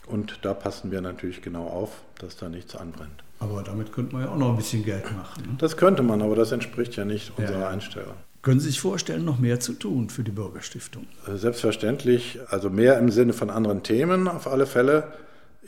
Und 0.08 0.40
da 0.42 0.54
passen 0.54 0.92
wir 0.92 1.02
natürlich 1.02 1.42
genau 1.42 1.68
auf, 1.68 2.02
dass 2.20 2.38
da 2.38 2.50
nichts 2.50 2.76
anbrennt. 2.76 3.24
Aber 3.40 3.62
damit 3.62 3.92
könnte 3.92 4.16
man 4.16 4.26
ja 4.26 4.32
auch 4.32 4.38
noch 4.38 4.50
ein 4.52 4.58
bisschen 4.58 4.84
Geld 4.84 5.06
machen. 5.16 5.44
Ne? 5.44 5.56
Das 5.60 5.78
könnte 5.78 6.02
man, 6.02 6.22
aber 6.22 6.36
das 6.36 6.52
entspricht 6.52 6.96
ja 6.96 7.06
nicht 7.06 7.38
unserer 7.38 7.62
ja. 7.62 7.70
Einstellung. 7.70 8.14
Können 8.42 8.60
Sie 8.60 8.68
sich 8.68 8.80
vorstellen, 8.80 9.26
noch 9.26 9.40
mehr 9.40 9.60
zu 9.60 9.74
tun 9.74 10.10
für 10.10 10.24
die 10.24 10.32
Bürgerstiftung? 10.32 11.06
Äh, 11.28 11.36
selbstverständlich, 11.36 12.40
also 12.50 12.70
mehr 12.70 12.98
im 12.98 13.12
Sinne 13.12 13.34
von 13.34 13.50
anderen 13.50 13.84
Themen 13.84 14.28
auf 14.28 14.48
alle 14.48 14.66
Fälle. 14.66 15.12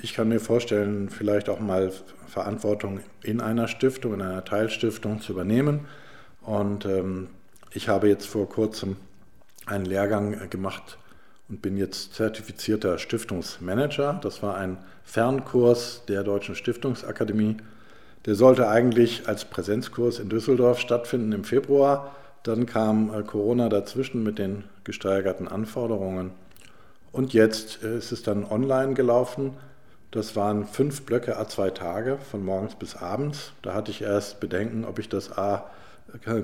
Ich 0.01 0.13
kann 0.13 0.29
mir 0.29 0.39
vorstellen, 0.39 1.10
vielleicht 1.10 1.50
auch 1.50 1.60
mal 1.60 1.91
Verantwortung 2.27 3.01
in 3.22 3.41
einer 3.41 3.68
Stiftung, 3.68 4.13
in 4.13 4.22
einer 4.22 4.46
Teilstiftung 4.46 5.20
zu 5.20 5.34
übernehmen. 5.34 5.88
Und 6.41 6.86
ähm, 6.86 7.27
ich 7.72 7.89
habe 7.89 8.08
jetzt 8.08 8.25
vor 8.25 8.48
kurzem 8.48 8.96
einen 9.65 9.86
Lehrgang 9.86 10.50
gemacht 10.50 10.98
und 11.50 11.62
bin 11.62 11.75
jetzt 11.75 12.13
zertifizierter 12.13 12.98
Stiftungsmanager. 12.98 14.20
Das 14.24 14.41
war 14.41 14.56
ein 14.56 14.77
Fernkurs 15.03 16.03
der 16.08 16.24
Deutschen 16.24 16.56
Stiftungsakademie. 16.56 17.58
Der 18.25 18.36
sollte 18.36 18.70
eigentlich 18.70 19.27
als 19.27 19.44
Präsenzkurs 19.46 20.20
in 20.20 20.29
Düsseldorf 20.29 20.79
stattfinden 20.79 21.34
im 21.34 21.44
Februar. 21.44 22.15
Dann 22.44 22.65
kam 22.65 23.13
äh, 23.13 23.24
Corona 23.24 23.68
dazwischen 23.68 24.24
mit 24.24 24.39
den 24.39 24.63
gesteigerten 24.86 25.50
Anforderungen. 25.50 26.32
Und 27.12 27.34
jetzt 27.34 27.84
äh, 27.84 27.98
ist 27.98 28.13
es 28.13 28.24
dann 28.24 28.46
online 28.46 28.94
gelaufen. 28.94 29.58
Das 30.11 30.35
waren 30.35 30.65
fünf 30.65 31.03
Blöcke 31.03 31.37
a 31.37 31.47
zwei 31.47 31.69
Tage, 31.69 32.17
von 32.31 32.43
morgens 32.43 32.75
bis 32.75 32.95
abends. 32.95 33.51
Da 33.61 33.73
hatte 33.73 33.91
ich 33.91 34.01
erst 34.01 34.39
Bedenken, 34.39 34.85
ob 34.85 34.99
ich 34.99 35.09
das 35.09 35.37
a 35.37 35.69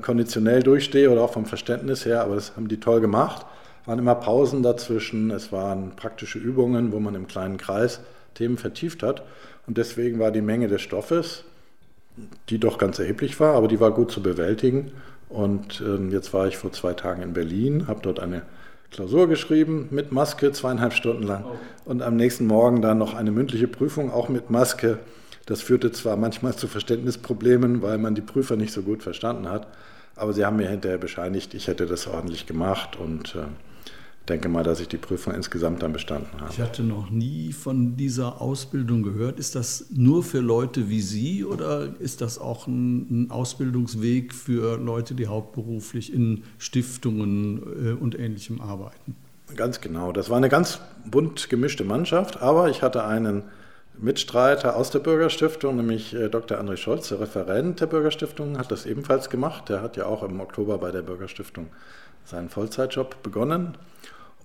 konditionell 0.01 0.61
durchstehe 0.61 1.09
oder 1.09 1.21
auch 1.21 1.33
vom 1.33 1.47
Verständnis 1.47 2.05
her, 2.05 2.21
aber 2.21 2.35
das 2.35 2.55
haben 2.55 2.67
die 2.67 2.79
toll 2.79 3.01
gemacht 3.01 3.45
waren 3.85 3.99
immer 3.99 4.15
Pausen 4.15 4.63
dazwischen, 4.63 5.31
es 5.31 5.51
waren 5.51 5.95
praktische 5.95 6.39
Übungen, 6.39 6.91
wo 6.91 6.99
man 6.99 7.15
im 7.15 7.27
kleinen 7.27 7.57
Kreis 7.57 8.01
Themen 8.33 8.57
vertieft 8.57 9.03
hat. 9.03 9.23
Und 9.67 9.77
deswegen 9.77 10.19
war 10.19 10.31
die 10.31 10.41
Menge 10.41 10.67
des 10.67 10.81
Stoffes, 10.81 11.43
die 12.49 12.59
doch 12.59 12.77
ganz 12.77 12.99
erheblich 12.99 13.39
war, 13.39 13.55
aber 13.55 13.67
die 13.67 13.79
war 13.79 13.91
gut 13.91 14.11
zu 14.11 14.21
bewältigen. 14.21 14.91
Und 15.29 15.81
äh, 15.81 15.97
jetzt 16.11 16.33
war 16.33 16.47
ich 16.47 16.57
vor 16.57 16.71
zwei 16.71 16.93
Tagen 16.93 17.21
in 17.21 17.33
Berlin, 17.33 17.87
habe 17.87 18.01
dort 18.01 18.19
eine 18.19 18.43
Klausur 18.91 19.27
geschrieben 19.27 19.87
mit 19.91 20.11
Maske, 20.11 20.51
zweieinhalb 20.51 20.93
Stunden 20.93 21.23
lang. 21.23 21.43
Oh. 21.45 21.89
Und 21.89 22.01
am 22.01 22.15
nächsten 22.15 22.47
Morgen 22.47 22.81
dann 22.81 22.97
noch 22.97 23.13
eine 23.13 23.31
mündliche 23.31 23.67
Prüfung, 23.67 24.11
auch 24.11 24.29
mit 24.29 24.49
Maske. 24.49 24.99
Das 25.45 25.61
führte 25.61 25.91
zwar 25.91 26.17
manchmal 26.17 26.55
zu 26.55 26.67
Verständnisproblemen, 26.67 27.81
weil 27.81 27.97
man 27.97 28.15
die 28.15 28.21
Prüfer 28.21 28.55
nicht 28.55 28.73
so 28.73 28.81
gut 28.81 29.03
verstanden 29.03 29.49
hat, 29.49 29.67
aber 30.15 30.33
sie 30.33 30.45
haben 30.45 30.57
mir 30.57 30.69
hinterher 30.69 30.97
bescheinigt, 30.97 31.53
ich 31.53 31.67
hätte 31.67 31.85
das 31.85 32.07
ordentlich 32.07 32.45
gemacht 32.47 32.95
und 32.95 33.35
äh, 33.35 33.43
denke 34.27 34.49
mal, 34.49 34.63
dass 34.63 34.79
ich 34.79 34.87
die 34.87 34.97
Prüfung 34.97 35.33
insgesamt 35.33 35.83
dann 35.83 35.93
bestanden 35.93 36.41
habe. 36.41 36.51
Ich 36.51 36.59
hatte 36.59 36.83
noch 36.83 37.09
nie 37.09 37.53
von 37.53 37.95
dieser 37.95 38.41
Ausbildung 38.41 39.03
gehört. 39.03 39.39
Ist 39.39 39.55
das 39.55 39.85
nur 39.91 40.23
für 40.23 40.39
Leute 40.39 40.89
wie 40.89 41.01
Sie 41.01 41.45
oder 41.45 41.89
ist 41.99 42.21
das 42.21 42.39
auch 42.39 42.67
ein, 42.67 43.27
Ausbildungsweg 43.29 44.33
für 44.33 44.77
Leute, 44.77 45.15
die 45.15 45.27
hauptberuflich 45.27 46.13
in 46.13 46.43
Stiftungen 46.57 47.61
äh, 47.87 47.91
und 47.91 48.17
Ähnlichem 48.17 48.61
arbeiten? 48.61 49.15
Ganz 49.55 49.79
genau. 49.81 50.11
Das 50.11 50.29
war 50.29 50.37
eine 50.37 50.49
ganz 50.49 50.79
bunt 51.05 51.49
gemischte 51.49 51.83
Mannschaft, 51.83 52.41
aber 52.41 52.69
ich 52.69 52.81
hatte 52.81 53.05
einen 53.05 53.43
Mitstreiter 53.97 54.75
aus 54.75 54.89
der 54.89 54.99
Bürgerstiftung, 54.99 55.77
nämlich 55.77 56.13
äh, 56.13 56.29
Dr. 56.29 56.59
André 56.59 56.77
Scholz, 56.77 57.09
der 57.09 57.19
Referent 57.19 57.79
der 57.79 57.85
Bürgerstiftung, 57.85 58.57
hat 58.57 58.71
das 58.71 58.85
ebenfalls 58.85 59.29
gemacht. 59.29 59.69
Der 59.69 59.81
hat 59.81 59.97
ja 59.97 60.05
auch 60.05 60.23
im 60.23 60.39
Oktober 60.39 60.77
bei 60.79 60.91
der 60.91 61.01
Bürgerstiftung 61.01 61.67
seinen 62.25 62.49
Vollzeitjob 62.49 63.21
begonnen. 63.23 63.77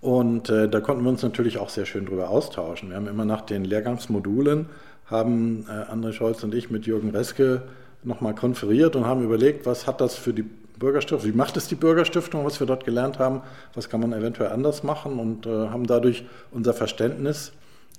Und 0.00 0.49
äh, 0.49 0.69
da 0.69 0.80
konnten 0.80 1.04
wir 1.04 1.11
uns 1.11 1.23
natürlich 1.23 1.59
auch 1.59 1.69
sehr 1.69 1.85
schön 1.85 2.07
drüber 2.07 2.30
austauschen. 2.30 2.88
Wir 2.90 2.97
haben 2.97 3.07
immer 3.07 3.25
nach 3.25 3.42
den 3.42 3.64
Lehrgangsmodulen, 3.64 4.66
haben 5.07 5.66
äh, 5.69 5.92
André 5.92 6.12
Scholz 6.12 6.42
und 6.42 6.54
ich 6.54 6.71
mit 6.71 6.87
Jürgen 6.87 7.11
Reske 7.11 7.62
nochmal 8.02 8.35
konferiert 8.35 8.97
und 8.97 9.04
haben 9.04 9.23
überlegt, 9.23 9.66
was 9.66 9.87
hat 9.87 10.00
das 10.00 10.14
für 10.14 10.33
die 10.33 10.45
Bürgerstiftung, 10.78 11.30
wie 11.30 11.37
macht 11.37 11.59
es 11.59 11.69
die 11.69 11.75
Bürgerstiftung, 11.75 12.47
was 12.47 12.59
wir 12.59 12.66
dort 12.66 12.87
gelernt 12.87 13.19
haben, 13.19 13.42
was 13.75 13.90
kann 13.90 14.00
man 14.00 14.14
eventuell 14.14 14.50
anders 14.50 14.83
machen 14.83 15.19
und 15.19 15.45
äh, 15.45 15.69
haben 15.69 15.87
dadurch 15.87 16.25
unser 16.50 16.73
Verständnis 16.73 17.52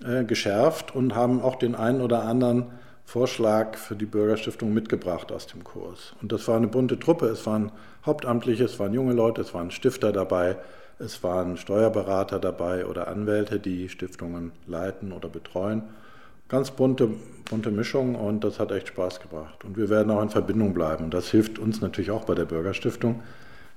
äh, 0.04 0.24
geschärft 0.24 0.96
und 0.96 1.14
haben 1.14 1.42
auch 1.42 1.58
den 1.58 1.76
einen 1.76 2.02
oder 2.02 2.24
anderen 2.24 2.66
Vorschlag 3.06 3.78
für 3.78 3.96
die 3.96 4.06
Bürgerstiftung 4.06 4.74
mitgebracht 4.74 5.32
aus 5.32 5.48
dem 5.48 5.64
Kurs. 5.64 6.14
Und 6.22 6.32
das 6.32 6.48
war 6.48 6.58
eine 6.58 6.68
bunte 6.68 7.00
Truppe, 7.00 7.28
es 7.28 7.46
waren 7.46 7.72
Hauptamtliche, 8.06 8.64
es 8.64 8.80
waren 8.80 8.94
junge 8.94 9.14
Leute, 9.14 9.42
es 9.42 9.54
waren 9.54 9.72
Stifter 9.72 10.12
dabei, 10.12 10.58
es 11.00 11.24
waren 11.24 11.58
Steuerberater 11.58 12.40
dabei 12.40 12.86
oder 12.86 13.08
Anwälte, 13.08 13.60
die 13.60 13.90
Stiftungen 13.90 14.52
leiten 14.68 15.12
oder 15.12 15.30
betreuen. 15.30 15.84
Ganz 16.48 16.72
bunte, 16.72 17.10
bunte 17.50 17.72
Mischung 17.72 18.16
und 18.16 18.44
das 18.44 18.60
hat 18.60 18.72
echt 18.72 18.90
Spaß 18.90 19.20
gebracht. 19.22 19.64
Und 19.64 19.78
wir 19.78 19.90
werden 19.90 20.12
auch 20.12 20.22
in 20.22 20.30
Verbindung 20.30 20.74
bleiben. 20.74 21.06
Und 21.06 21.14
das 21.14 21.30
hilft 21.30 21.60
uns 21.60 21.82
natürlich 21.82 22.12
auch 22.12 22.26
bei 22.26 22.36
der 22.36 22.46
Bürgerstiftung, 22.46 23.22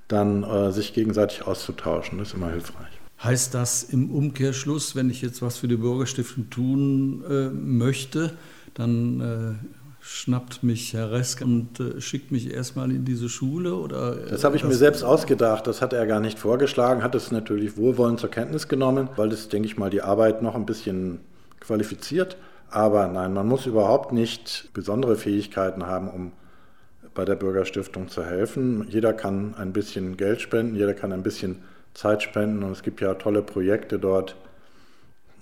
dann 0.08 0.42
äh, 0.42 0.70
sich 0.70 0.92
gegenseitig 0.92 1.46
auszutauschen. 1.46 2.18
Das 2.18 2.28
ist 2.28 2.34
immer 2.34 2.50
hilfreich. 2.50 3.00
Heißt 3.22 3.54
das 3.54 3.84
im 3.84 4.10
Umkehrschluss, 4.10 4.96
wenn 4.96 5.08
ich 5.08 5.22
jetzt 5.22 5.40
was 5.40 5.56
für 5.58 5.68
die 5.68 5.76
Bürgerstiftung 5.76 6.50
tun 6.50 7.24
äh, 7.28 7.48
möchte, 7.48 8.36
dann 8.74 9.20
äh, 9.20 9.66
schnappt 10.00 10.62
mich 10.62 10.92
Herr 10.92 11.12
Resk 11.12 11.40
und 11.40 11.80
äh, 11.80 12.00
schickt 12.00 12.30
mich 12.30 12.52
erstmal 12.52 12.90
in 12.90 13.04
diese 13.04 13.28
Schule? 13.28 13.74
Oder, 13.74 14.26
äh, 14.26 14.30
das 14.30 14.44
habe 14.44 14.56
ich 14.56 14.62
das 14.62 14.70
mir 14.70 14.76
selbst 14.76 15.02
ausgedacht. 15.02 15.66
Das 15.66 15.80
hat 15.80 15.92
er 15.92 16.06
gar 16.06 16.20
nicht 16.20 16.38
vorgeschlagen, 16.38 17.02
hat 17.02 17.14
es 17.14 17.32
natürlich 17.32 17.76
wohlwollend 17.76 18.20
zur 18.20 18.30
Kenntnis 18.30 18.68
genommen, 18.68 19.08
weil 19.16 19.30
das, 19.30 19.48
denke 19.48 19.66
ich 19.66 19.78
mal, 19.78 19.90
die 19.90 20.02
Arbeit 20.02 20.42
noch 20.42 20.54
ein 20.54 20.66
bisschen 20.66 21.20
qualifiziert. 21.60 22.36
Aber 22.68 23.08
nein, 23.08 23.32
man 23.32 23.46
muss 23.46 23.66
überhaupt 23.66 24.12
nicht 24.12 24.70
besondere 24.74 25.16
Fähigkeiten 25.16 25.86
haben, 25.86 26.08
um 26.08 26.32
bei 27.14 27.24
der 27.24 27.36
Bürgerstiftung 27.36 28.08
zu 28.08 28.24
helfen. 28.24 28.86
Jeder 28.90 29.12
kann 29.12 29.54
ein 29.54 29.72
bisschen 29.72 30.16
Geld 30.16 30.40
spenden, 30.40 30.74
jeder 30.74 30.94
kann 30.94 31.12
ein 31.12 31.22
bisschen 31.22 31.62
Zeit 31.94 32.22
spenden 32.22 32.62
und 32.64 32.72
es 32.72 32.82
gibt 32.82 33.00
ja 33.00 33.14
tolle 33.14 33.42
Projekte 33.42 33.98
dort, 33.98 34.36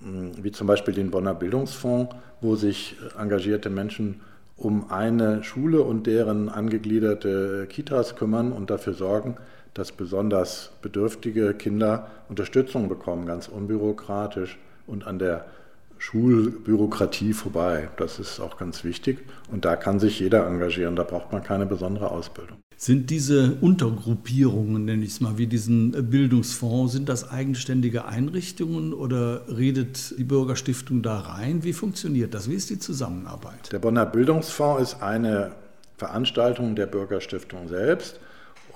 wie 0.03 0.51
zum 0.51 0.67
Beispiel 0.67 0.93
den 0.93 1.11
Bonner 1.11 1.33
Bildungsfonds, 1.33 2.13
wo 2.41 2.55
sich 2.55 2.95
engagierte 3.17 3.69
Menschen 3.69 4.21
um 4.57 4.91
eine 4.91 5.43
Schule 5.43 5.81
und 5.81 6.07
deren 6.07 6.49
angegliederte 6.49 7.67
Kitas 7.69 8.15
kümmern 8.15 8.51
und 8.51 8.69
dafür 8.69 8.93
sorgen, 8.93 9.37
dass 9.73 9.91
besonders 9.91 10.71
bedürftige 10.81 11.53
Kinder 11.53 12.07
Unterstützung 12.29 12.89
bekommen, 12.89 13.25
ganz 13.25 13.47
unbürokratisch 13.47 14.57
und 14.85 15.07
an 15.07 15.19
der 15.19 15.45
Schulbürokratie 16.03 17.31
vorbei. 17.31 17.89
Das 17.95 18.19
ist 18.19 18.41
auch 18.41 18.57
ganz 18.57 18.83
wichtig 18.83 19.19
und 19.49 19.63
da 19.63 19.77
kann 19.77 20.01
sich 20.01 20.19
jeder 20.19 20.45
engagieren, 20.45 20.97
da 20.97 21.03
braucht 21.03 21.31
man 21.31 21.41
keine 21.43 21.65
besondere 21.65 22.11
Ausbildung. 22.11 22.57
Sind 22.75 23.09
diese 23.09 23.55
Untergruppierungen, 23.61 24.83
nenne 24.83 25.05
ich 25.05 25.11
es 25.11 25.21
mal, 25.21 25.37
wie 25.37 25.47
diesen 25.47 26.09
Bildungsfonds, 26.09 26.91
sind 26.91 27.07
das 27.07 27.31
eigenständige 27.31 28.03
Einrichtungen 28.03 28.93
oder 28.93 29.47
redet 29.47 30.15
die 30.17 30.25
Bürgerstiftung 30.25 31.03
da 31.03 31.19
rein? 31.19 31.63
Wie 31.63 31.71
funktioniert 31.71 32.33
das? 32.33 32.49
Wie 32.49 32.55
ist 32.55 32.69
die 32.69 32.79
Zusammenarbeit? 32.79 33.71
Der 33.71 33.79
Bonner 33.79 34.05
Bildungsfonds 34.05 34.81
ist 34.81 35.01
eine 35.01 35.53
Veranstaltung 35.95 36.75
der 36.75 36.87
Bürgerstiftung 36.87 37.69
selbst. 37.69 38.19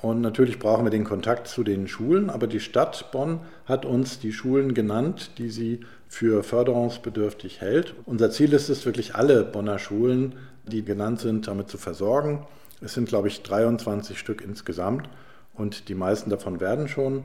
Und 0.01 0.21
natürlich 0.21 0.59
brauchen 0.59 0.85
wir 0.85 0.91
den 0.91 1.03
Kontakt 1.03 1.47
zu 1.47 1.63
den 1.63 1.87
Schulen, 1.87 2.29
aber 2.29 2.47
die 2.47 2.59
Stadt 2.59 3.11
Bonn 3.11 3.41
hat 3.65 3.83
uns 3.83 4.19
die 4.19 4.31
Schulen 4.31 4.73
genannt, 4.73 5.31
die 5.39 5.49
sie 5.49 5.79
für 6.07 6.43
förderungsbedürftig 6.43 7.61
hält. 7.61 7.93
Unser 8.05 8.31
Ziel 8.31 8.53
ist 8.53 8.69
es, 8.69 8.85
wirklich 8.85 9.15
alle 9.15 9.43
Bonner 9.43 9.79
Schulen, 9.79 10.35
die 10.65 10.83
genannt 10.83 11.19
sind, 11.19 11.47
damit 11.47 11.69
zu 11.69 11.77
versorgen. 11.77 12.45
Es 12.81 12.93
sind, 12.93 13.09
glaube 13.09 13.27
ich, 13.27 13.41
23 13.43 14.17
Stück 14.17 14.41
insgesamt 14.41 15.09
und 15.53 15.89
die 15.89 15.95
meisten 15.95 16.29
davon 16.29 16.59
werden 16.59 16.87
schon 16.87 17.23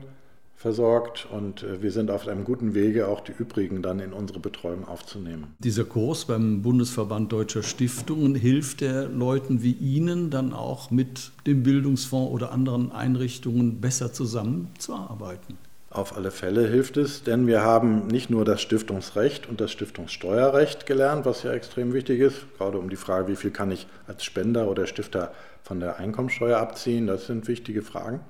versorgt 0.55 1.27
und 1.29 1.61
äh, 1.63 1.81
wir 1.81 1.91
sind 1.91 2.09
auf 2.09 2.25
einem 2.25 2.45
guten 2.45 2.73
Wege, 2.73 3.09
auch 3.09 3.19
die 3.19 3.33
übrigen 3.37 3.81
dann 3.81 3.99
in 3.99 4.13
unsere 4.13 4.39
Betreuung 4.39 4.87
aufzunehmen. 4.87 5.47
Dieser 5.59 5.83
Kurs 5.83 6.23
beim 6.23 6.61
Bundesverband 6.61 7.31
Deutscher 7.33 7.63
Stiftungen 7.63 8.33
hilft 8.33 8.79
der 8.79 9.09
Leuten 9.09 9.61
wie 9.61 9.73
Ihnen 9.73 10.29
dann 10.29 10.53
auch 10.53 10.89
mit 10.89 11.31
dem 11.45 11.63
Bildungsfonds 11.63 12.31
oder 12.31 12.53
anderen 12.53 12.93
Einrichtungen 12.93 13.81
besser 13.81 14.13
zusammenzuarbeiten? 14.13 15.57
Auf 15.93 16.17
alle 16.17 16.31
Fälle 16.31 16.67
hilft 16.67 16.97
es, 16.97 17.21
denn 17.21 17.45
wir 17.45 17.61
haben 17.61 18.07
nicht 18.07 18.31
nur 18.31 18.45
das 18.45 18.63
Stiftungsrecht 18.63 19.47
und 19.47 19.61
das 19.61 19.71
Stiftungssteuerrecht 19.71 20.87
gelernt, 20.87 21.23
was 21.27 21.43
ja 21.43 21.53
extrem 21.53 21.93
wichtig 21.93 22.19
ist, 22.19 22.47
gerade 22.57 22.79
um 22.79 22.89
die 22.89 22.95
Frage, 22.95 23.27
wie 23.27 23.35
viel 23.35 23.51
kann 23.51 23.69
ich 23.69 23.85
als 24.07 24.23
Spender 24.23 24.67
oder 24.67 24.87
Stifter 24.87 25.31
von 25.61 25.79
der 25.79 25.97
Einkommensteuer 25.97 26.57
abziehen, 26.57 27.05
das 27.05 27.27
sind 27.27 27.47
wichtige 27.47 27.83
Fragen. 27.83 28.21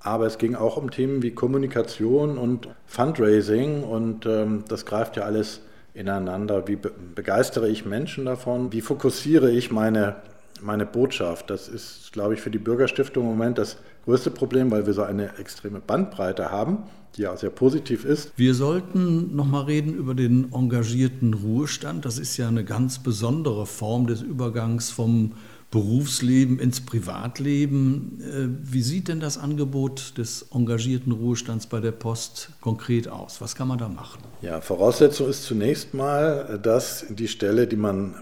Aber 0.00 0.24
es 0.24 0.38
ging 0.38 0.54
auch 0.54 0.78
um 0.78 0.90
Themen 0.90 1.22
wie 1.22 1.32
Kommunikation 1.32 2.38
und 2.38 2.66
Fundraising 2.86 3.82
und 3.82 4.24
ähm, 4.24 4.64
das 4.66 4.86
greift 4.86 5.18
ja 5.18 5.24
alles 5.24 5.60
ineinander. 5.92 6.66
Wie 6.66 6.76
be 6.76 6.92
begeistere 7.14 7.68
ich 7.68 7.84
Menschen 7.84 8.24
davon? 8.24 8.72
Wie 8.72 8.80
fokussiere 8.80 9.50
ich 9.50 9.70
meine 9.70 10.16
meine 10.62 10.86
Botschaft. 10.86 11.50
Das 11.50 11.68
ist, 11.68 12.12
glaube 12.12 12.34
ich, 12.34 12.40
für 12.40 12.50
die 12.50 12.58
Bürgerstiftung 12.58 13.24
im 13.24 13.30
Moment 13.30 13.58
das 13.58 13.76
größte 14.04 14.30
Problem, 14.30 14.70
weil 14.70 14.86
wir 14.86 14.92
so 14.92 15.02
eine 15.02 15.38
extreme 15.38 15.80
Bandbreite 15.80 16.50
haben, 16.50 16.84
die 17.16 17.22
ja 17.22 17.36
sehr 17.36 17.50
positiv 17.50 18.04
ist. 18.04 18.32
Wir 18.36 18.54
sollten 18.54 19.34
noch 19.34 19.46
mal 19.46 19.62
reden 19.62 19.94
über 19.94 20.14
den 20.14 20.52
engagierten 20.52 21.34
Ruhestand. 21.34 22.04
Das 22.04 22.18
ist 22.18 22.36
ja 22.36 22.48
eine 22.48 22.64
ganz 22.64 22.98
besondere 22.98 23.66
Form 23.66 24.06
des 24.06 24.22
Übergangs 24.22 24.90
vom 24.90 25.32
Berufsleben 25.70 26.60
ins 26.60 26.80
Privatleben. 26.80 28.20
Äh, 28.20 28.72
wie 28.72 28.82
sieht 28.82 29.08
denn 29.08 29.18
das 29.18 29.36
Angebot 29.36 30.16
des 30.16 30.46
engagierten 30.54 31.10
Ruhestands 31.10 31.66
bei 31.66 31.80
der 31.80 31.90
Post 31.90 32.50
konkret 32.60 33.08
aus? 33.08 33.40
Was 33.40 33.56
kann 33.56 33.66
man 33.66 33.78
da 33.78 33.88
machen? 33.88 34.22
Ja, 34.42 34.60
Voraussetzung 34.60 35.28
ist 35.28 35.42
zunächst 35.42 35.92
mal, 35.92 36.60
dass 36.62 37.06
die 37.10 37.26
Stelle, 37.26 37.66
die 37.66 37.76
man 37.76 38.14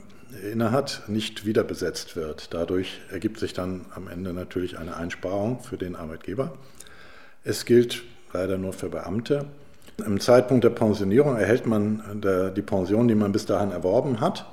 innehat, 0.50 1.02
nicht 1.08 1.44
wieder 1.44 1.64
besetzt 1.64 2.16
wird. 2.16 2.52
Dadurch 2.52 3.00
ergibt 3.10 3.38
sich 3.38 3.52
dann 3.52 3.86
am 3.94 4.08
Ende 4.08 4.32
natürlich 4.32 4.78
eine 4.78 4.96
Einsparung 4.96 5.60
für 5.60 5.76
den 5.76 5.96
Arbeitgeber. 5.96 6.52
Es 7.44 7.64
gilt 7.64 8.02
leider 8.32 8.58
nur 8.58 8.72
für 8.72 8.88
Beamte. 8.88 9.46
Im 10.04 10.18
Zeitpunkt 10.20 10.64
der 10.64 10.70
Pensionierung 10.70 11.36
erhält 11.36 11.66
man 11.66 12.02
die 12.56 12.62
Pension, 12.62 13.06
die 13.06 13.14
man 13.14 13.32
bis 13.32 13.46
dahin 13.46 13.70
erworben 13.70 14.20
hat 14.20 14.46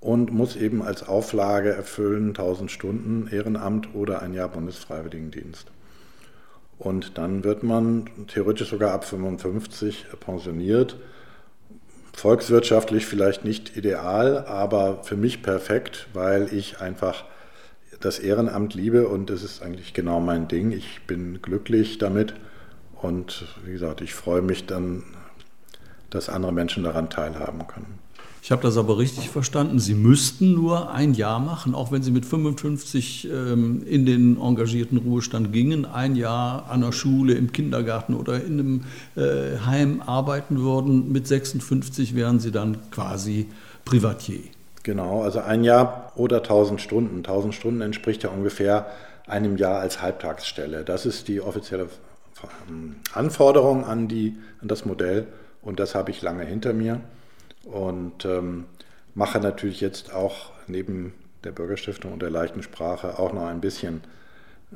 und 0.00 0.32
muss 0.32 0.54
eben 0.54 0.82
als 0.82 1.08
Auflage 1.08 1.72
erfüllen 1.72 2.28
1000 2.28 2.70
Stunden 2.70 3.28
Ehrenamt 3.30 3.94
oder 3.94 4.22
ein 4.22 4.34
Jahr 4.34 4.48
Bundesfreiwilligendienst. 4.48 5.66
Und 6.78 7.18
dann 7.18 7.42
wird 7.42 7.64
man 7.64 8.08
theoretisch 8.28 8.70
sogar 8.70 8.92
ab 8.92 9.04
55 9.04 10.06
pensioniert 10.20 10.96
volkswirtschaftlich 12.18 13.06
vielleicht 13.06 13.44
nicht 13.44 13.76
ideal, 13.76 14.44
aber 14.46 15.04
für 15.04 15.16
mich 15.16 15.42
perfekt, 15.42 16.08
weil 16.12 16.52
ich 16.52 16.80
einfach 16.80 17.24
das 18.00 18.18
Ehrenamt 18.18 18.74
liebe 18.74 19.08
und 19.08 19.30
es 19.30 19.42
ist 19.42 19.62
eigentlich 19.62 19.94
genau 19.94 20.20
mein 20.20 20.48
Ding. 20.48 20.72
Ich 20.72 21.06
bin 21.06 21.40
glücklich 21.42 21.98
damit 21.98 22.34
und 23.00 23.46
wie 23.64 23.72
gesagt, 23.72 24.00
ich 24.00 24.14
freue 24.14 24.42
mich 24.42 24.66
dann, 24.66 25.04
dass 26.10 26.28
andere 26.28 26.52
Menschen 26.52 26.84
daran 26.84 27.10
teilhaben 27.10 27.66
können. 27.66 27.98
Ich 28.48 28.52
habe 28.52 28.62
das 28.62 28.78
aber 28.78 28.96
richtig 28.96 29.28
verstanden. 29.28 29.78
Sie 29.78 29.92
müssten 29.92 30.54
nur 30.54 30.90
ein 30.90 31.12
Jahr 31.12 31.38
machen, 31.38 31.74
auch 31.74 31.92
wenn 31.92 32.02
Sie 32.02 32.10
mit 32.10 32.24
55 32.24 33.28
ähm, 33.30 33.82
in 33.86 34.06
den 34.06 34.40
engagierten 34.40 34.96
Ruhestand 34.96 35.52
gingen, 35.52 35.84
ein 35.84 36.16
Jahr 36.16 36.70
an 36.70 36.80
der 36.80 36.92
Schule, 36.92 37.34
im 37.34 37.52
Kindergarten 37.52 38.14
oder 38.14 38.42
in 38.42 38.58
einem 38.58 38.84
äh, 39.16 39.58
Heim 39.66 40.00
arbeiten 40.00 40.60
würden. 40.60 41.12
Mit 41.12 41.26
56 41.26 42.16
wären 42.16 42.40
Sie 42.40 42.50
dann 42.50 42.78
quasi 42.90 43.48
Privatier. 43.84 44.40
Genau, 44.82 45.20
also 45.20 45.40
ein 45.40 45.62
Jahr 45.62 46.12
oder 46.16 46.38
1000 46.38 46.80
Stunden. 46.80 47.18
1000 47.18 47.54
Stunden 47.54 47.82
entspricht 47.82 48.22
ja 48.22 48.30
ungefähr 48.30 48.86
einem 49.26 49.58
Jahr 49.58 49.80
als 49.80 50.00
Halbtagsstelle. 50.00 50.84
Das 50.84 51.04
ist 51.04 51.28
die 51.28 51.42
offizielle 51.42 51.90
ähm, 52.70 52.96
Anforderung 53.12 53.84
an, 53.84 54.08
die, 54.08 54.36
an 54.62 54.68
das 54.68 54.86
Modell 54.86 55.26
und 55.60 55.78
das 55.78 55.94
habe 55.94 56.10
ich 56.10 56.22
lange 56.22 56.46
hinter 56.46 56.72
mir 56.72 57.02
und 57.70 58.24
ähm, 58.24 58.64
mache 59.14 59.40
natürlich 59.40 59.80
jetzt 59.80 60.14
auch 60.14 60.52
neben 60.66 61.12
der 61.44 61.52
Bürgerstiftung 61.52 62.12
und 62.12 62.22
der 62.22 62.30
leichten 62.30 62.62
Sprache 62.62 63.18
auch 63.18 63.32
noch 63.32 63.46
ein 63.46 63.60
bisschen 63.60 64.02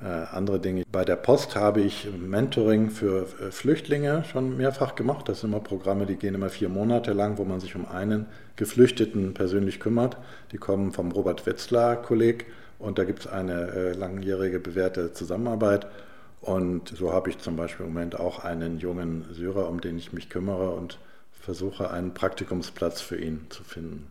äh, 0.00 0.06
andere 0.06 0.58
Dinge. 0.58 0.84
Bei 0.90 1.04
der 1.04 1.16
Post 1.16 1.56
habe 1.56 1.80
ich 1.80 2.08
Mentoring 2.18 2.90
für 2.90 3.26
äh, 3.40 3.50
Flüchtlinge 3.50 4.24
schon 4.24 4.56
mehrfach 4.56 4.94
gemacht. 4.94 5.28
Das 5.28 5.40
sind 5.40 5.50
immer 5.50 5.60
Programme, 5.60 6.06
die 6.06 6.16
gehen 6.16 6.34
immer 6.34 6.48
vier 6.48 6.68
Monate 6.68 7.12
lang, 7.12 7.38
wo 7.38 7.44
man 7.44 7.60
sich 7.60 7.74
um 7.74 7.86
einen 7.86 8.26
Geflüchteten 8.56 9.34
persönlich 9.34 9.80
kümmert. 9.80 10.16
Die 10.52 10.58
kommen 10.58 10.92
vom 10.92 11.12
Robert 11.12 11.46
Wetzlar 11.46 11.96
Kolleg 11.96 12.46
und 12.78 12.98
da 12.98 13.04
gibt 13.04 13.20
es 13.20 13.26
eine 13.26 13.70
äh, 13.70 13.92
langjährige 13.92 14.60
bewährte 14.60 15.12
Zusammenarbeit. 15.12 15.86
Und 16.40 16.88
so 16.88 17.12
habe 17.12 17.30
ich 17.30 17.38
zum 17.38 17.56
Beispiel 17.56 17.86
im 17.86 17.92
Moment 17.92 18.18
auch 18.18 18.40
einen 18.40 18.78
jungen 18.78 19.26
Syrer, 19.32 19.68
um 19.68 19.80
den 19.80 19.98
ich 19.98 20.12
mich 20.12 20.28
kümmere 20.28 20.70
und 20.70 20.98
versuche, 21.42 21.90
einen 21.90 22.14
Praktikumsplatz 22.14 23.00
für 23.00 23.18
ihn 23.18 23.46
zu 23.50 23.62
finden. 23.64 24.06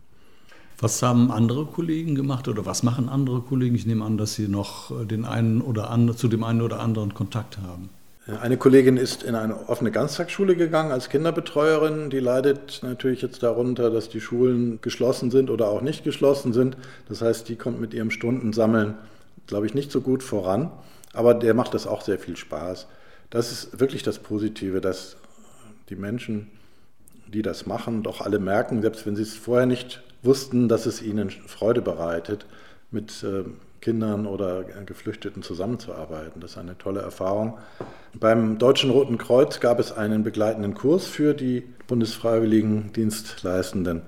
Was 0.78 1.02
haben 1.02 1.30
andere 1.30 1.64
Kollegen 1.66 2.14
gemacht 2.14 2.48
oder 2.48 2.66
was 2.66 2.82
machen 2.82 3.08
andere 3.08 3.40
Kollegen? 3.40 3.74
Ich 3.74 3.86
nehme 3.86 4.04
an, 4.04 4.18
dass 4.18 4.34
Sie 4.34 4.48
noch 4.48 4.90
äh, 4.90 5.04
den 5.04 5.24
einen 5.24 5.60
oder 5.60 5.90
andre, 5.90 6.16
zu 6.16 6.28
dem 6.28 6.44
einen 6.44 6.60
oder 6.60 6.80
anderen 6.80 7.14
Kontakt 7.14 7.58
haben. 7.58 7.88
Eine 8.40 8.56
Kollegin 8.56 8.96
ist 8.98 9.24
in 9.24 9.34
eine 9.34 9.68
offene 9.68 9.90
Ganztagsschule 9.90 10.54
gegangen 10.54 10.92
als 10.92 11.08
Kinderbetreuerin. 11.08 12.08
Die 12.08 12.20
leidet 12.20 12.80
natürlich 12.84 13.20
jetzt 13.20 13.42
darunter, 13.42 13.90
dass 13.90 14.08
die 14.08 14.20
Schulen 14.20 14.80
geschlossen 14.80 15.32
sind 15.32 15.50
oder 15.50 15.66
auch 15.68 15.82
nicht 15.82 16.04
geschlossen 16.04 16.52
sind. 16.52 16.76
Das 17.08 17.20
heißt, 17.20 17.48
die 17.48 17.56
kommt 17.56 17.80
mit 17.80 17.94
ihrem 17.94 18.12
Stundensammeln, 18.12 18.94
glaube 19.48 19.66
ich, 19.66 19.74
nicht 19.74 19.90
so 19.90 20.00
gut 20.00 20.22
voran. 20.22 20.70
Aber 21.12 21.34
der 21.34 21.54
macht 21.54 21.74
das 21.74 21.88
auch 21.88 22.02
sehr 22.02 22.18
viel 22.18 22.36
Spaß. 22.36 22.86
Das 23.30 23.50
ist 23.50 23.80
wirklich 23.80 24.04
das 24.04 24.20
Positive, 24.20 24.80
dass 24.80 25.16
die 25.88 25.96
Menschen 25.96 26.48
die 27.32 27.42
das 27.42 27.66
machen, 27.66 28.02
doch 28.02 28.20
alle 28.20 28.38
merken, 28.38 28.82
selbst 28.82 29.06
wenn 29.06 29.16
sie 29.16 29.22
es 29.22 29.34
vorher 29.34 29.66
nicht 29.66 30.02
wussten, 30.22 30.68
dass 30.68 30.86
es 30.86 31.02
ihnen 31.02 31.30
Freude 31.30 31.82
bereitet, 31.82 32.46
mit 32.90 33.24
äh, 33.24 33.44
Kindern 33.80 34.26
oder 34.26 34.64
Geflüchteten 34.86 35.42
zusammenzuarbeiten. 35.42 36.40
Das 36.40 36.52
ist 36.52 36.58
eine 36.58 36.78
tolle 36.78 37.00
Erfahrung. 37.00 37.58
Beim 38.14 38.58
Deutschen 38.58 38.90
Roten 38.90 39.18
Kreuz 39.18 39.58
gab 39.58 39.80
es 39.80 39.90
einen 39.90 40.22
begleitenden 40.22 40.74
Kurs 40.74 41.06
für 41.06 41.34
die 41.34 41.64
Bundesfreiwilligendienstleistenden. 41.88 44.02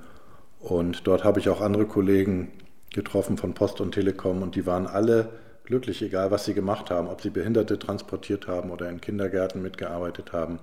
Und 0.60 1.06
dort 1.06 1.24
habe 1.24 1.40
ich 1.40 1.48
auch 1.48 1.60
andere 1.60 1.86
Kollegen 1.86 2.52
getroffen 2.92 3.36
von 3.36 3.54
Post 3.54 3.80
und 3.80 3.92
Telekom 3.92 4.42
und 4.42 4.54
die 4.54 4.66
waren 4.66 4.86
alle 4.86 5.30
glücklich, 5.64 6.00
egal 6.02 6.30
was 6.30 6.44
sie 6.44 6.54
gemacht 6.54 6.90
haben, 6.90 7.08
ob 7.08 7.20
sie 7.20 7.30
Behinderte 7.30 7.78
transportiert 7.78 8.46
haben 8.46 8.70
oder 8.70 8.88
in 8.88 9.00
Kindergärten 9.00 9.60
mitgearbeitet 9.60 10.32
haben 10.32 10.60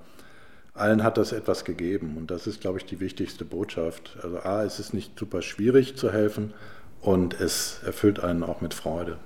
allen 0.74 1.04
hat 1.04 1.18
das 1.18 1.32
etwas 1.32 1.66
gegeben. 1.66 2.16
Und 2.18 2.32
das 2.32 2.48
ist, 2.48 2.62
glaube 2.62 2.80
ich, 2.80 2.86
die 2.86 3.00
wichtigste 3.00 3.46
Botschaft. 3.46 4.18
Also 4.24 4.40
A, 4.40 4.64
es 4.64 4.80
ist 4.80 4.94
nicht 4.94 5.18
super 5.18 5.42
schwierig 5.42 5.98
zu 5.98 6.12
helfen 6.12 6.54
und 7.02 7.40
es 7.40 7.80
erfüllt 7.86 8.20
einen 8.20 8.44
auch 8.44 8.62
mit 8.62 8.74
Freude. 8.74 9.18